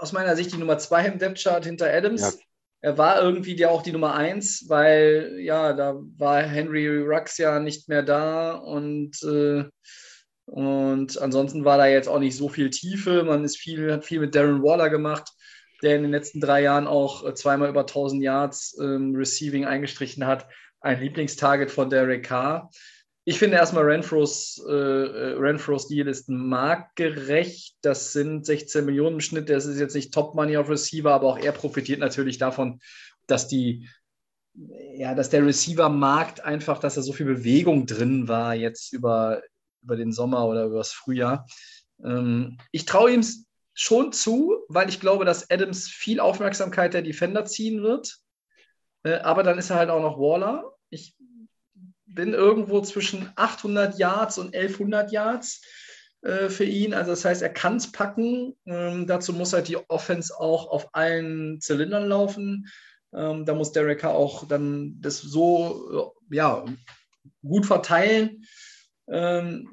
[0.00, 2.20] aus meiner Sicht die Nummer zwei im Depth Chart hinter Adams.
[2.20, 2.32] Ja,
[2.82, 7.60] er war irgendwie ja auch die Nummer eins, weil ja, da war Henry Rux ja
[7.60, 9.64] nicht mehr da und, äh,
[10.46, 13.22] und ansonsten war da jetzt auch nicht so viel Tiefe.
[13.22, 15.30] Man ist viel, hat viel mit Darren Waller gemacht,
[15.82, 20.26] der in den letzten drei Jahren auch äh, zweimal über 1000 Yards ähm, Receiving eingestrichen
[20.26, 20.48] hat.
[20.80, 22.70] Ein Lieblingstarget von Derek Carr.
[23.24, 27.76] Ich finde erstmal Renfros, äh, äh, Renfros Deal ist marktgerecht.
[27.82, 29.50] Das sind 16 Millionen im Schnitt.
[29.50, 32.80] Das ist jetzt nicht Top Money auf Receiver, aber auch er profitiert natürlich davon,
[33.26, 33.88] dass die,
[34.54, 39.42] ja, dass der Receiver-Markt einfach, dass da so viel Bewegung drin war jetzt über,
[39.82, 41.46] über den Sommer oder über das Frühjahr.
[42.02, 43.24] Ähm, ich traue ihm
[43.74, 48.18] schon zu, weil ich glaube, dass Adams viel Aufmerksamkeit der Defender ziehen wird.
[49.04, 50.74] Äh, aber dann ist er halt auch noch Waller.
[50.90, 51.14] Ich
[52.14, 55.62] bin irgendwo zwischen 800 Yards und 1100 Yards
[56.22, 56.92] äh, für ihn.
[56.92, 58.56] Also das heißt, er kann es packen.
[58.66, 62.66] Ähm, dazu muss halt die Offense auch auf allen Zylindern laufen.
[63.14, 66.64] Ähm, da muss Derek auch dann das so äh, ja,
[67.42, 68.44] gut verteilen,
[69.08, 69.68] ähm,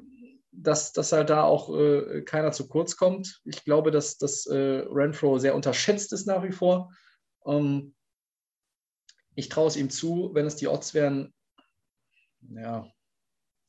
[0.50, 3.40] dass, dass halt da auch äh, keiner zu kurz kommt.
[3.44, 6.92] Ich glaube, dass, dass äh, Renfro sehr unterschätzt ist nach wie vor.
[7.46, 7.94] Ähm,
[9.34, 11.32] ich traue es ihm zu, wenn es die Odds wären,
[12.50, 12.90] ja,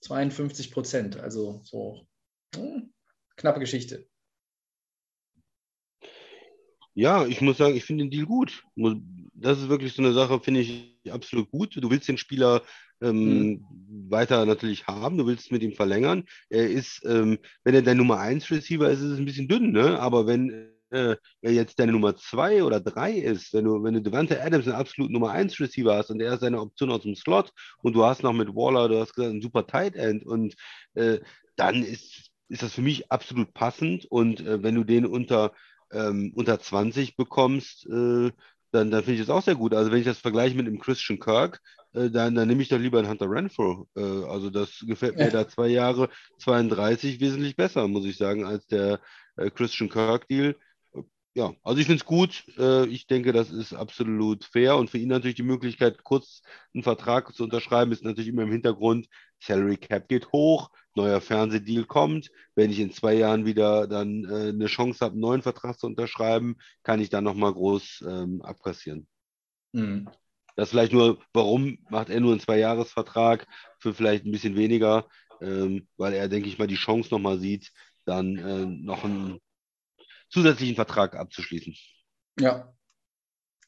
[0.02, 1.18] 52 Prozent.
[1.18, 2.08] Also so
[2.56, 2.94] hm,
[3.36, 4.08] knappe Geschichte.
[6.94, 8.64] Ja, ich muss sagen, ich finde den Deal gut.
[9.34, 11.78] Das ist wirklich so eine Sache, finde ich absolut gut.
[11.78, 12.62] Du willst den Spieler
[13.02, 13.66] ähm, mhm.
[14.10, 16.26] weiter natürlich haben, du willst mit ihm verlängern.
[16.50, 19.72] Er ist, ähm, wenn er der Nummer 1 Receiver ist, ist es ein bisschen dünn,
[19.72, 20.00] ne?
[20.00, 24.02] Aber wenn äh, wer jetzt deine Nummer zwei oder drei ist, wenn du, wenn du
[24.02, 27.16] Devante Adams einen absolut Nummer eins Receiver hast und er ist seine Option aus dem
[27.16, 30.56] Slot und du hast noch mit Waller, du hast gesagt, einen super Tight End und
[30.96, 31.20] äh,
[31.56, 35.54] dann ist, ist das für mich absolut passend und äh, wenn du den unter,
[35.92, 38.32] ähm, unter 20 bekommst, äh,
[38.72, 39.74] dann, dann finde ich das auch sehr gut.
[39.74, 41.60] Also wenn ich das vergleiche mit dem Christian Kirk,
[41.94, 43.88] äh, dann, dann nehme ich doch lieber einen Hunter Renfro.
[43.96, 45.32] Äh, also das gefällt mir ja.
[45.32, 46.10] da zwei Jahre
[46.40, 49.00] 32 wesentlich besser, muss ich sagen, als der
[49.56, 50.54] Christian Kirk Deal
[51.40, 52.44] ja, also ich finde es gut.
[52.58, 56.42] Äh, ich denke, das ist absolut fair und für ihn natürlich die Möglichkeit, kurz
[56.74, 59.08] einen Vertrag zu unterschreiben, ist natürlich immer im Hintergrund.
[59.40, 62.30] Salary Cap geht hoch, neuer Fernsehdeal kommt.
[62.56, 65.88] Wenn ich in zwei Jahren wieder dann äh, eine Chance habe, einen neuen Vertrag zu
[65.88, 69.08] unterschreiben, kann ich dann nochmal groß ähm, abkassieren.
[69.72, 70.10] Mhm.
[70.58, 75.08] Das vielleicht nur, warum macht er nur einen Zwei-Jahres-Vertrag für vielleicht ein bisschen weniger,
[75.40, 77.72] ähm, weil er, denke ich mal, die Chance nochmal sieht,
[78.04, 79.40] dann äh, noch einen
[80.30, 81.76] zusätzlichen Vertrag abzuschließen.
[82.40, 82.74] Ja.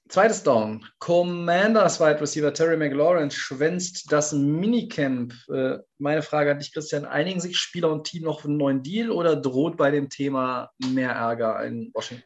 [0.09, 0.85] Zweites Down.
[0.99, 5.33] Commanders Wide Receiver Terry McLaurin schwänzt das Minicamp.
[5.47, 7.05] Äh, meine Frage an dich, Christian.
[7.05, 11.11] Einigen sich Spieler und Team noch einen neuen Deal oder droht bei dem Thema mehr
[11.11, 12.25] Ärger in Washington?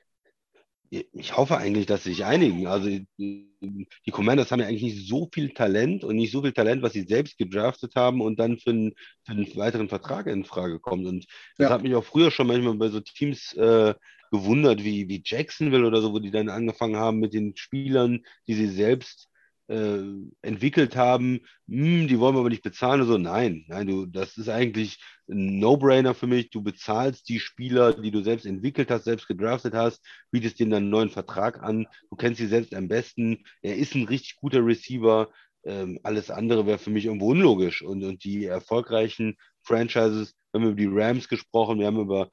[0.89, 2.67] Ich hoffe eigentlich, dass sie sich einigen.
[2.67, 6.81] Also die Commanders haben ja eigentlich nicht so viel Talent und nicht so viel Talent,
[6.81, 10.79] was sie selbst gedraftet haben und dann für einen, für einen weiteren Vertrag in Frage
[10.79, 11.05] kommt.
[11.05, 11.25] Und
[11.57, 11.69] das ja.
[11.69, 13.93] hat mich auch früher schon manchmal bei so Teams äh,
[14.31, 18.53] gewundert, wie, wie Jacksonville oder so, wo die dann angefangen haben mit den Spielern, die
[18.53, 19.29] sie selbst
[19.67, 19.99] äh,
[20.41, 23.17] entwickelt haben, hm, die wollen wir aber nicht bezahlen oder so.
[23.17, 26.49] Nein, nein, du, das ist eigentlich ein No-Brainer für mich.
[26.49, 30.89] Du bezahlst die Spieler, die du selbst entwickelt hast, selbst gedraftet hast, bietest denen einen
[30.89, 31.87] neuen Vertrag an.
[32.09, 33.43] Du kennst sie selbst am besten.
[33.61, 35.29] Er ist ein richtig guter Receiver.
[35.63, 37.81] Ähm, alles andere wäre für mich irgendwo unlogisch.
[37.81, 42.29] Und, und die erfolgreichen Franchises, wir haben über die Rams gesprochen, wir haben über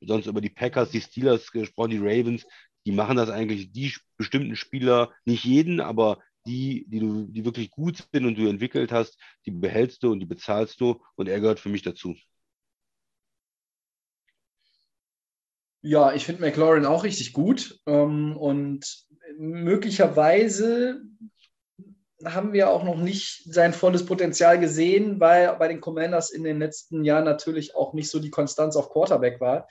[0.00, 2.46] sonst über die Packers, die Steelers gesprochen, die Ravens,
[2.86, 7.70] die machen das eigentlich, die bestimmten Spieler, nicht jeden, aber die, die du, die wirklich
[7.70, 11.40] gut sind und du entwickelt hast, die behältst du und die bezahlst du und er
[11.40, 12.14] gehört für mich dazu.
[15.80, 19.06] Ja, ich finde McLaurin auch richtig gut ähm, und
[19.38, 21.00] möglicherweise
[22.24, 26.58] haben wir auch noch nicht sein volles Potenzial gesehen, weil bei den Commanders in den
[26.58, 29.68] letzten Jahren natürlich auch nicht so die Konstanz auf Quarterback war.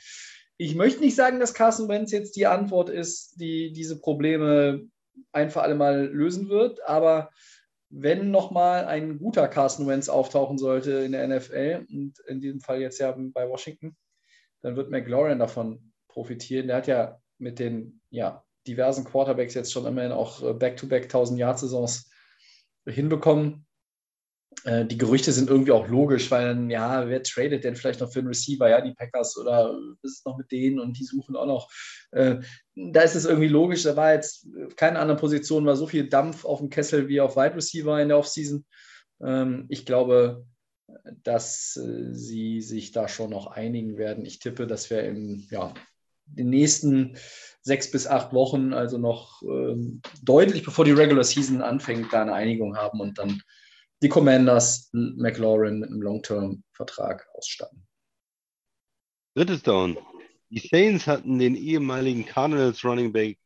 [0.55, 4.87] Ich möchte nicht sagen, dass Carson Wentz jetzt die Antwort ist, die diese Probleme
[5.31, 7.29] ein für alle Mal lösen wird, aber
[7.89, 12.81] wenn nochmal ein guter Carson Wentz auftauchen sollte in der NFL und in diesem Fall
[12.81, 13.95] jetzt ja bei Washington,
[14.61, 16.67] dann wird McLaurin davon profitieren.
[16.67, 21.57] Der hat ja mit den ja, diversen Quarterbacks jetzt schon immerhin auch Back-to-Back 1000 Jahr
[21.57, 22.09] Saisons
[22.85, 23.66] hinbekommen.
[24.63, 28.11] Äh, die Gerüchte sind irgendwie auch logisch, weil dann, ja, wer tradet denn vielleicht noch
[28.11, 28.69] für einen Receiver?
[28.69, 31.71] Ja, die Packers oder ist es noch mit denen und die suchen auch noch.
[32.11, 32.37] Äh,
[32.75, 36.45] da ist es irgendwie logisch, da war jetzt keine andere Position, war so viel Dampf
[36.45, 38.65] auf dem Kessel wie auf Wide Receiver in der Offseason.
[39.21, 40.45] Ähm, ich glaube,
[41.23, 44.25] dass äh, sie sich da schon noch einigen werden.
[44.25, 45.73] Ich tippe, dass wir in ja,
[46.25, 47.17] den nächsten
[47.61, 52.33] sechs bis acht Wochen, also noch ähm, deutlich bevor die Regular Season anfängt, da eine
[52.33, 53.41] Einigung haben und dann
[54.01, 57.87] die Commanders McLaurin mit einem Long-Term-Vertrag ausstatten.
[59.35, 59.97] Drittes Down.
[60.49, 63.37] Die Saints hatten den ehemaligen Cardinals Running Back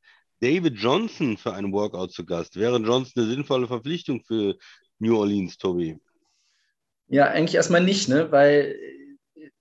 [0.41, 2.55] David Johnson für einen Workout zu Gast.
[2.57, 4.57] Wäre Johnson eine sinnvolle Verpflichtung für
[4.99, 5.99] New Orleans, Tobi?
[7.07, 8.31] Ja, eigentlich erstmal nicht, ne?
[8.31, 8.75] weil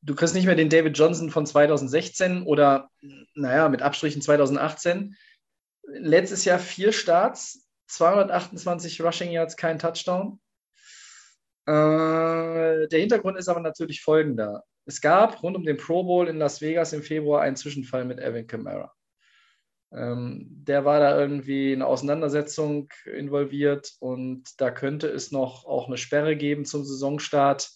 [0.02, 2.88] du kriegst nicht mehr den David Johnson von 2016 oder,
[3.34, 5.16] naja, mit Abstrichen 2018.
[5.82, 10.40] Letztes Jahr vier Starts, 228 Rushing Yards, kein Touchdown.
[11.66, 14.64] Äh, der Hintergrund ist aber natürlich folgender.
[14.86, 18.18] Es gab rund um den Pro Bowl in Las Vegas im Februar einen Zwischenfall mit
[18.18, 18.92] Evan Kamara.
[19.92, 25.88] Ähm, der war da irgendwie in eine Auseinandersetzung involviert und da könnte es noch auch
[25.88, 27.70] eine Sperre geben zum Saisonstart.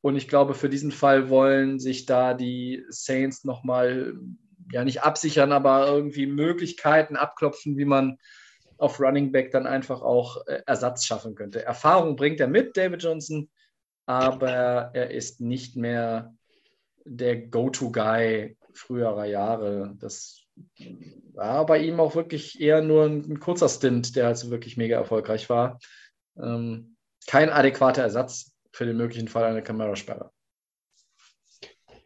[0.00, 4.14] Und ich glaube, für diesen Fall wollen sich da die Saints nochmal,
[4.72, 8.18] ja nicht absichern, aber irgendwie Möglichkeiten abklopfen, wie man
[8.78, 11.64] auf Running Back dann einfach auch äh, Ersatz schaffen könnte.
[11.64, 13.50] Erfahrung bringt er mit, David Johnson,
[14.06, 16.34] aber er ist nicht mehr
[17.04, 19.94] der Go-To-Guy früherer Jahre.
[19.98, 20.42] Das
[21.34, 25.48] war bei ihm auch wirklich eher nur ein, kurzer Stint, der also wirklich mega erfolgreich
[25.48, 25.78] war.
[26.36, 26.96] Ähm,
[27.26, 30.32] kein adäquater Ersatz für den möglichen Fall einer Kamerasperre.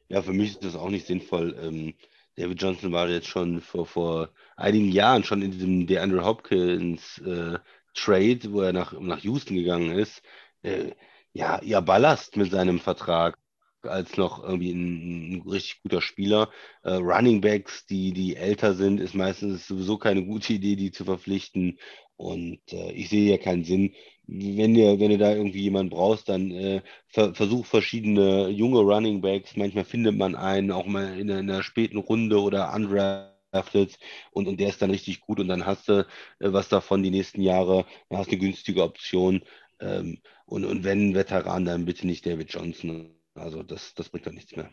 [0.09, 1.57] Ja, für mich ist das auch nicht sinnvoll.
[1.61, 1.95] Ähm,
[2.37, 7.59] David Johnson war jetzt schon vor, vor einigen Jahren schon in diesem DeAndre Hopkins äh,
[7.95, 10.23] Trade, wo er nach, nach Houston gegangen ist.
[10.63, 10.93] Äh,
[11.33, 13.39] ja, ja, Ballast mit seinem Vertrag
[13.83, 16.51] als noch irgendwie ein, ein richtig guter Spieler.
[16.83, 21.05] Äh, Running Backs, die, die älter sind, ist meistens sowieso keine gute Idee, die zu
[21.05, 21.79] verpflichten.
[22.17, 23.95] Und äh, ich sehe ja keinen Sinn.
[24.27, 29.21] Wenn ihr, wenn ihr da irgendwie jemanden brauchst, dann äh, ver versucht verschiedene junge Running
[29.21, 29.57] Backs.
[29.57, 34.61] Manchmal findet man einen auch mal in, in einer späten Runde oder undrafted und, und
[34.61, 37.86] der ist dann richtig gut und dann hast du äh, was davon die nächsten Jahre,
[38.09, 39.42] dann hast du eine günstige Option.
[39.80, 44.34] Ähm, und, und wenn Veteran, dann bitte nicht David Johnson also das, das bringt dann
[44.34, 44.70] nichts mehr.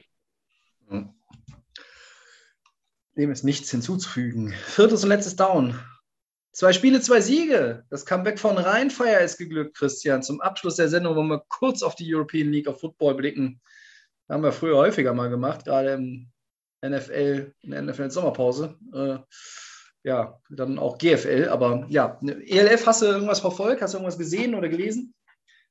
[3.16, 4.54] Dem ist nichts hinzuzufügen.
[4.66, 5.80] Viertes und letztes Down.
[6.52, 7.86] Zwei Spiele, zwei Siege.
[7.90, 10.24] Das Comeback von Rheinfeier ist geglückt, Christian.
[10.24, 13.62] Zum Abschluss der Sendung wollen wir kurz auf die European League of Football blicken.
[14.30, 16.32] Haben wir früher häufiger mal gemacht, gerade im
[16.90, 18.78] NFL, in der NFL Sommerpause.
[18.94, 19.18] Äh,
[20.04, 21.48] ja, dann auch GFL.
[21.50, 23.82] Aber ja, ELF, hast du irgendwas verfolgt?
[23.82, 25.14] Hast du irgendwas gesehen oder gelesen?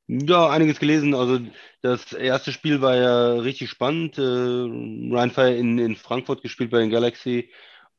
[0.09, 1.15] Ja, einiges gelesen.
[1.15, 1.41] Also
[1.81, 4.19] das erste Spiel war ja richtig spannend.
[4.19, 7.51] Äh, Ryan Fire in, in Frankfurt gespielt bei den Galaxy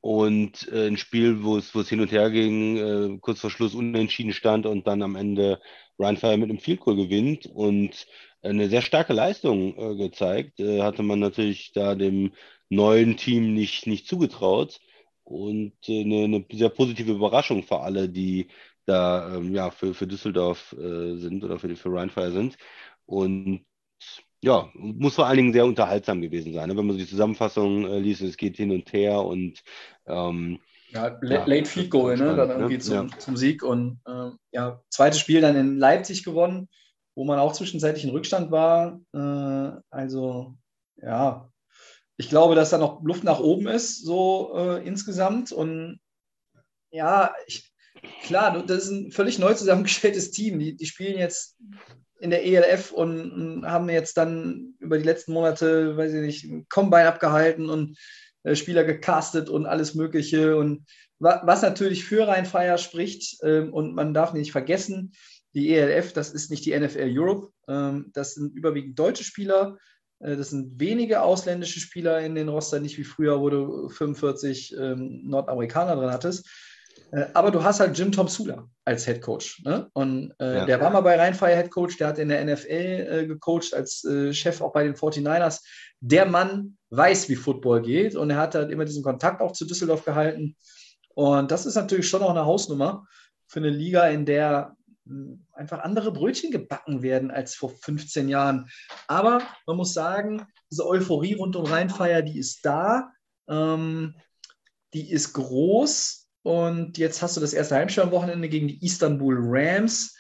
[0.02, 4.34] und äh, ein Spiel, wo es, hin und her ging, äh, kurz vor Schluss unentschieden
[4.34, 5.62] stand und dann am Ende
[5.98, 8.06] Ryan Fire mit einem Field Goal gewinnt und
[8.42, 10.60] eine sehr starke Leistung äh, gezeigt.
[10.60, 12.34] Äh, hatte man natürlich da dem
[12.70, 14.80] neuen Team nicht, nicht zugetraut
[15.24, 18.48] und äh, eine, eine sehr positive Überraschung für alle, die
[18.86, 22.58] da ähm, ja, für, für Düsseldorf äh, sind oder für, für Rheinfire sind.
[23.06, 23.66] Und
[24.44, 26.68] ja, muss vor allen Dingen sehr unterhaltsam gewesen sein.
[26.68, 26.76] Ne?
[26.76, 29.64] Wenn man so die Zusammenfassung äh, liest, es geht hin und her und
[30.06, 30.60] ähm,
[30.90, 32.36] ja, ja, Late Feed Goal, ne?
[32.36, 32.80] Dann irgendwie ne?
[32.80, 33.18] zum, ja.
[33.18, 33.64] zum, Sieg.
[33.64, 36.70] Und äh, ja, zweites Spiel dann in Leipzig gewonnen,
[37.16, 39.00] wo man auch zwischenzeitlich in Rückstand war.
[39.14, 40.56] Äh, also,
[40.98, 41.50] ja,
[42.18, 45.52] ich glaube, dass da noch Luft nach oben ist, so äh, insgesamt.
[45.52, 46.00] Und
[46.92, 47.74] ja, ich,
[48.24, 50.60] klar, das ist ein völlig neu zusammengestelltes Team.
[50.60, 51.58] Die, die spielen jetzt
[52.20, 57.08] in der ELF und, haben jetzt dann über die letzten Monate, weiß ich nicht, Combine
[57.08, 57.98] abgehalten und
[58.44, 60.56] äh, Spieler gecastet und alles Mögliche.
[60.56, 60.86] Und
[61.20, 65.14] wa was natürlich für Rheinfeier spricht, ähm, und man darf nicht vergessen,
[65.54, 69.78] die ELF, das ist nicht die NFL Europe, ähm, das sind überwiegend deutsche Spieler.
[70.24, 74.76] Äh, das sind wenige ausländische Spieler in den Roster, nicht wie früher, wo du 45
[74.78, 76.48] ähm, Nordamerikaner drin hattest.
[77.12, 79.62] Äh, aber du hast halt Jim Tom Sula als Head Coach.
[79.64, 79.90] Ne?
[79.94, 80.66] Und äh, ja.
[80.66, 84.04] der war mal bei Rheinfire Head Coach, der hat in der NFL äh, gecoacht als
[84.04, 85.62] äh, Chef auch bei den 49ers.
[86.00, 89.66] Der Mann weiß, wie Football geht und er hat halt immer diesen Kontakt auch zu
[89.66, 90.56] Düsseldorf gehalten.
[91.16, 93.06] Und das ist natürlich schon auch eine Hausnummer
[93.48, 94.76] für eine Liga, in der
[95.54, 98.70] einfach andere Brötchen gebacken werden als vor 15 Jahren.
[99.08, 103.12] Aber man muss sagen, diese Euphorie rund um Rheinfeier, die ist da.
[103.50, 104.16] Ähm,
[104.94, 109.38] die ist groß und jetzt hast du das erste Heimspiel am Wochenende gegen die Istanbul
[109.40, 110.16] Rams.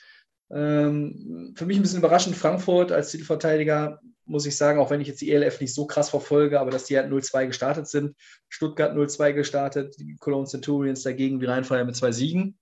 [0.51, 5.07] Ähm, für mich ein bisschen überraschend, Frankfurt als Titelverteidiger, muss ich sagen, auch wenn ich
[5.07, 8.15] jetzt die ELF nicht so krass verfolge, aber dass die halt 0-2 gestartet sind.
[8.49, 12.57] Stuttgart 0-2 gestartet, die Cologne Centurions dagegen wie Rheinfeier mit zwei Siegen.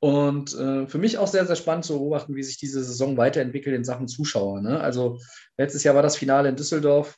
[0.00, 3.76] Und äh, für mich auch sehr, sehr spannend zu beobachten, wie sich diese Saison weiterentwickelt
[3.76, 4.60] in Sachen Zuschauer.
[4.62, 4.80] Ne?
[4.80, 5.20] Also
[5.58, 7.16] letztes Jahr war das Finale in Düsseldorf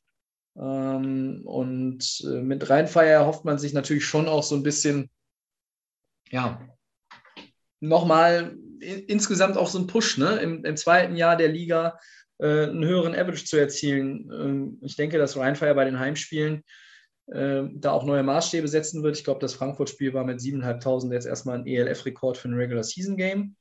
[0.54, 5.08] Ähm, und äh, mit Rheinfeier erhofft man sich natürlich schon auch so ein bisschen,
[6.30, 6.60] ja,
[7.80, 10.36] nochmal insgesamt auch so ein Push, ne?
[10.36, 11.98] Im, im zweiten Jahr der Liga
[12.38, 14.30] äh, einen höheren Average zu erzielen.
[14.30, 16.62] Ähm, ich denke, dass Rheinfeier bei den Heimspielen
[17.32, 19.16] äh, da auch neue Maßstäbe setzen wird.
[19.16, 23.16] Ich glaube, das Frankfurt-Spiel war mit 7.500 jetzt erstmal ein ELF-Rekord für ein Regular Season
[23.16, 23.56] Game.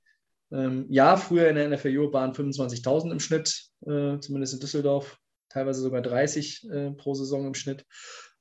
[0.52, 5.18] Ähm, ja, früher in der NFL waren 25.000 im Schnitt, äh, zumindest in Düsseldorf,
[5.50, 7.86] teilweise sogar 30 äh, pro Saison im Schnitt.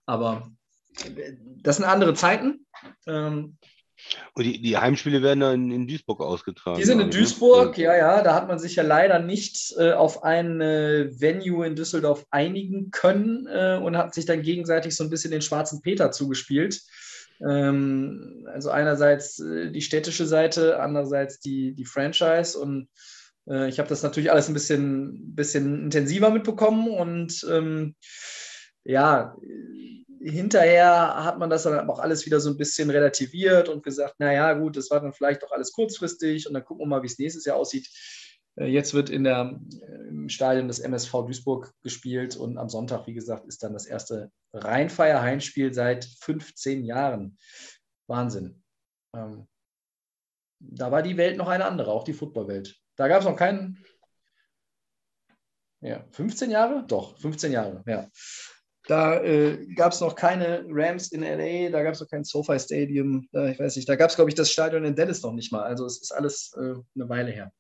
[0.07, 0.51] Aber
[1.05, 2.67] äh, das sind andere Zeiten.
[3.07, 3.57] Ähm,
[4.35, 6.79] und die, die Heimspiele werden dann in Duisburg ausgetragen.
[6.79, 7.11] Die sind in?
[7.11, 8.23] Duisburg, ja, ja.
[8.23, 12.91] Da hat man sich ja leider nicht äh, auf ein äh, Venue in Düsseldorf einigen
[12.91, 16.81] können äh, und hat sich dann gegenseitig so ein bisschen den schwarzen Peter zugespielt.
[17.47, 22.89] Ähm, also einerseits äh, die städtische Seite, andererseits die, die Franchise und
[23.49, 27.95] äh, ich habe das natürlich alles ein bisschen, bisschen intensiver mitbekommen und ähm,
[28.85, 29.37] ja,
[30.21, 34.53] hinterher hat man das dann auch alles wieder so ein bisschen relativiert und gesagt, naja,
[34.53, 37.19] gut, das war dann vielleicht doch alles kurzfristig und dann gucken wir mal, wie es
[37.19, 37.89] nächstes Jahr aussieht.
[38.57, 39.61] Äh, jetzt wird in der,
[40.09, 44.31] im Stadion des MSV Duisburg gespielt und am Sonntag, wie gesagt, ist dann das erste
[44.53, 47.39] Rheinfeier-Heimspiel seit 15 Jahren.
[48.07, 48.63] Wahnsinn.
[49.17, 49.47] Ähm,
[50.59, 52.79] da war die Welt noch eine andere, auch die Footballwelt.
[52.97, 53.83] Da gab es noch keinen.
[55.81, 56.85] Ja, 15 Jahre?
[56.87, 58.07] Doch, 15 Jahre, ja.
[58.91, 62.59] Da äh, gab es noch keine Rams in LA, da gab es noch kein SoFi
[62.59, 65.33] Stadium, äh, ich weiß nicht, da gab es, glaube ich, das Stadion in Dallas noch
[65.33, 65.63] nicht mal.
[65.63, 67.53] Also es ist alles äh, eine Weile her.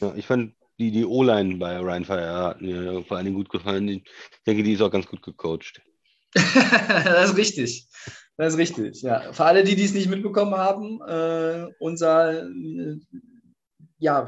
[0.00, 3.48] Ja, ich fand die, die O-Line bei Ryan Fire hat mir vor allen Dingen gut
[3.48, 3.88] gefallen.
[3.88, 4.04] Ich
[4.46, 5.82] denke, die ist auch ganz gut gecoacht.
[6.32, 7.88] das ist richtig.
[8.36, 9.32] Das ist richtig, ja.
[9.32, 13.00] Für alle, die dies nicht mitbekommen haben, äh, unser äh,
[13.98, 14.26] ja,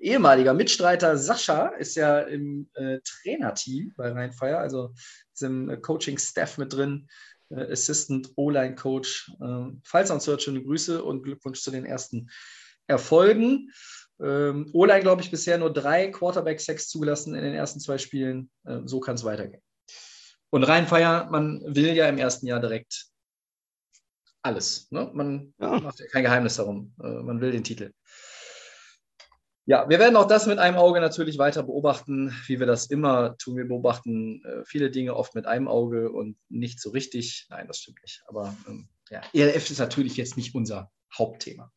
[0.00, 4.92] ehemaliger Mitstreiter Sascha ist ja im äh, Trainerteam bei Rheinfire, also
[5.32, 7.08] ist im äh, Coaching-Staff mit drin,
[7.50, 9.32] äh, Assistant O-Line-Coach.
[9.40, 12.30] Äh, falls uns hört, schöne Grüße und Glückwunsch zu den ersten
[12.86, 13.70] Erfolgen.
[14.20, 18.50] Ähm, O-Line, glaube ich, bisher nur drei Quarterback-Sacks zugelassen in den ersten zwei Spielen.
[18.64, 19.62] Äh, so kann es weitergehen.
[20.50, 23.06] Und Rheinfire, man will ja im ersten Jahr direkt
[24.44, 24.90] alles.
[24.90, 25.10] Ne?
[25.12, 25.80] Man ja.
[25.80, 26.94] macht ja kein Geheimnis darum.
[27.02, 27.92] Äh, man will den Titel.
[29.66, 33.36] Ja, wir werden auch das mit einem Auge natürlich weiter beobachten, wie wir das immer
[33.38, 33.56] tun.
[33.56, 37.46] Wir beobachten äh, viele Dinge oft mit einem Auge und nicht so richtig.
[37.48, 38.22] Nein, das stimmt nicht.
[38.26, 41.72] Aber ähm, ja, ELF ist natürlich jetzt nicht unser Hauptthema.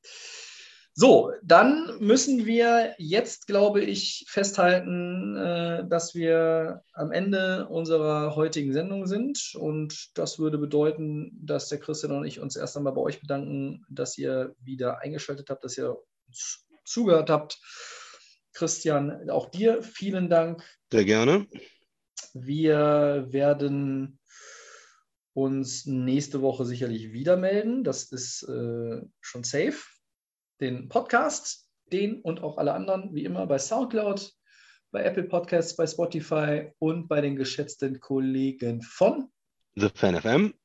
[0.99, 8.73] So, dann müssen wir jetzt, glaube ich, festhalten, äh, dass wir am Ende unserer heutigen
[8.73, 9.53] Sendung sind.
[9.53, 13.85] Und das würde bedeuten, dass der Christian und ich uns erst einmal bei euch bedanken,
[13.89, 15.95] dass ihr wieder eingeschaltet habt, dass ihr
[16.27, 17.59] uns zugehört habt.
[18.53, 20.63] Christian, auch dir vielen Dank.
[20.91, 21.47] Sehr gerne.
[22.33, 24.19] Wir werden
[25.33, 27.83] uns nächste Woche sicherlich wieder melden.
[27.83, 29.77] Das ist äh, schon safe.
[30.59, 34.33] Den Podcast, den und auch alle anderen, wie immer, bei Soundcloud,
[34.91, 39.29] bei Apple Podcasts, bei Spotify und bei den geschätzten Kollegen von
[39.75, 40.55] The Fan FM.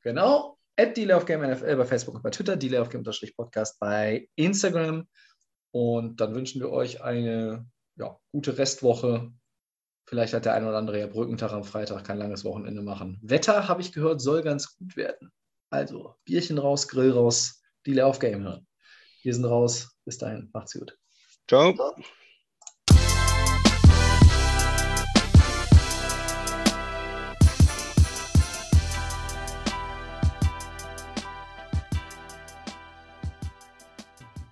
[0.00, 0.56] Genau.
[0.78, 3.02] At Delay of Game NFL bei Facebook und bei Twitter, Delay of Game
[3.36, 5.06] Podcast bei Instagram.
[5.76, 7.66] Und dann wünschen wir euch eine
[7.96, 9.30] ja, gute Restwoche.
[10.06, 13.18] Vielleicht hat der eine oder andere ja Brückentag am Freitag, kein langes Wochenende machen.
[13.22, 15.30] Wetter, habe ich gehört, soll ganz gut werden.
[15.68, 18.66] Also Bierchen raus, Grill raus, die Lauf Game hören.
[19.22, 19.98] Wir sind raus.
[20.06, 20.96] Bis dahin, macht's gut.
[21.46, 21.74] Ciao.
[21.74, 21.94] Ciao.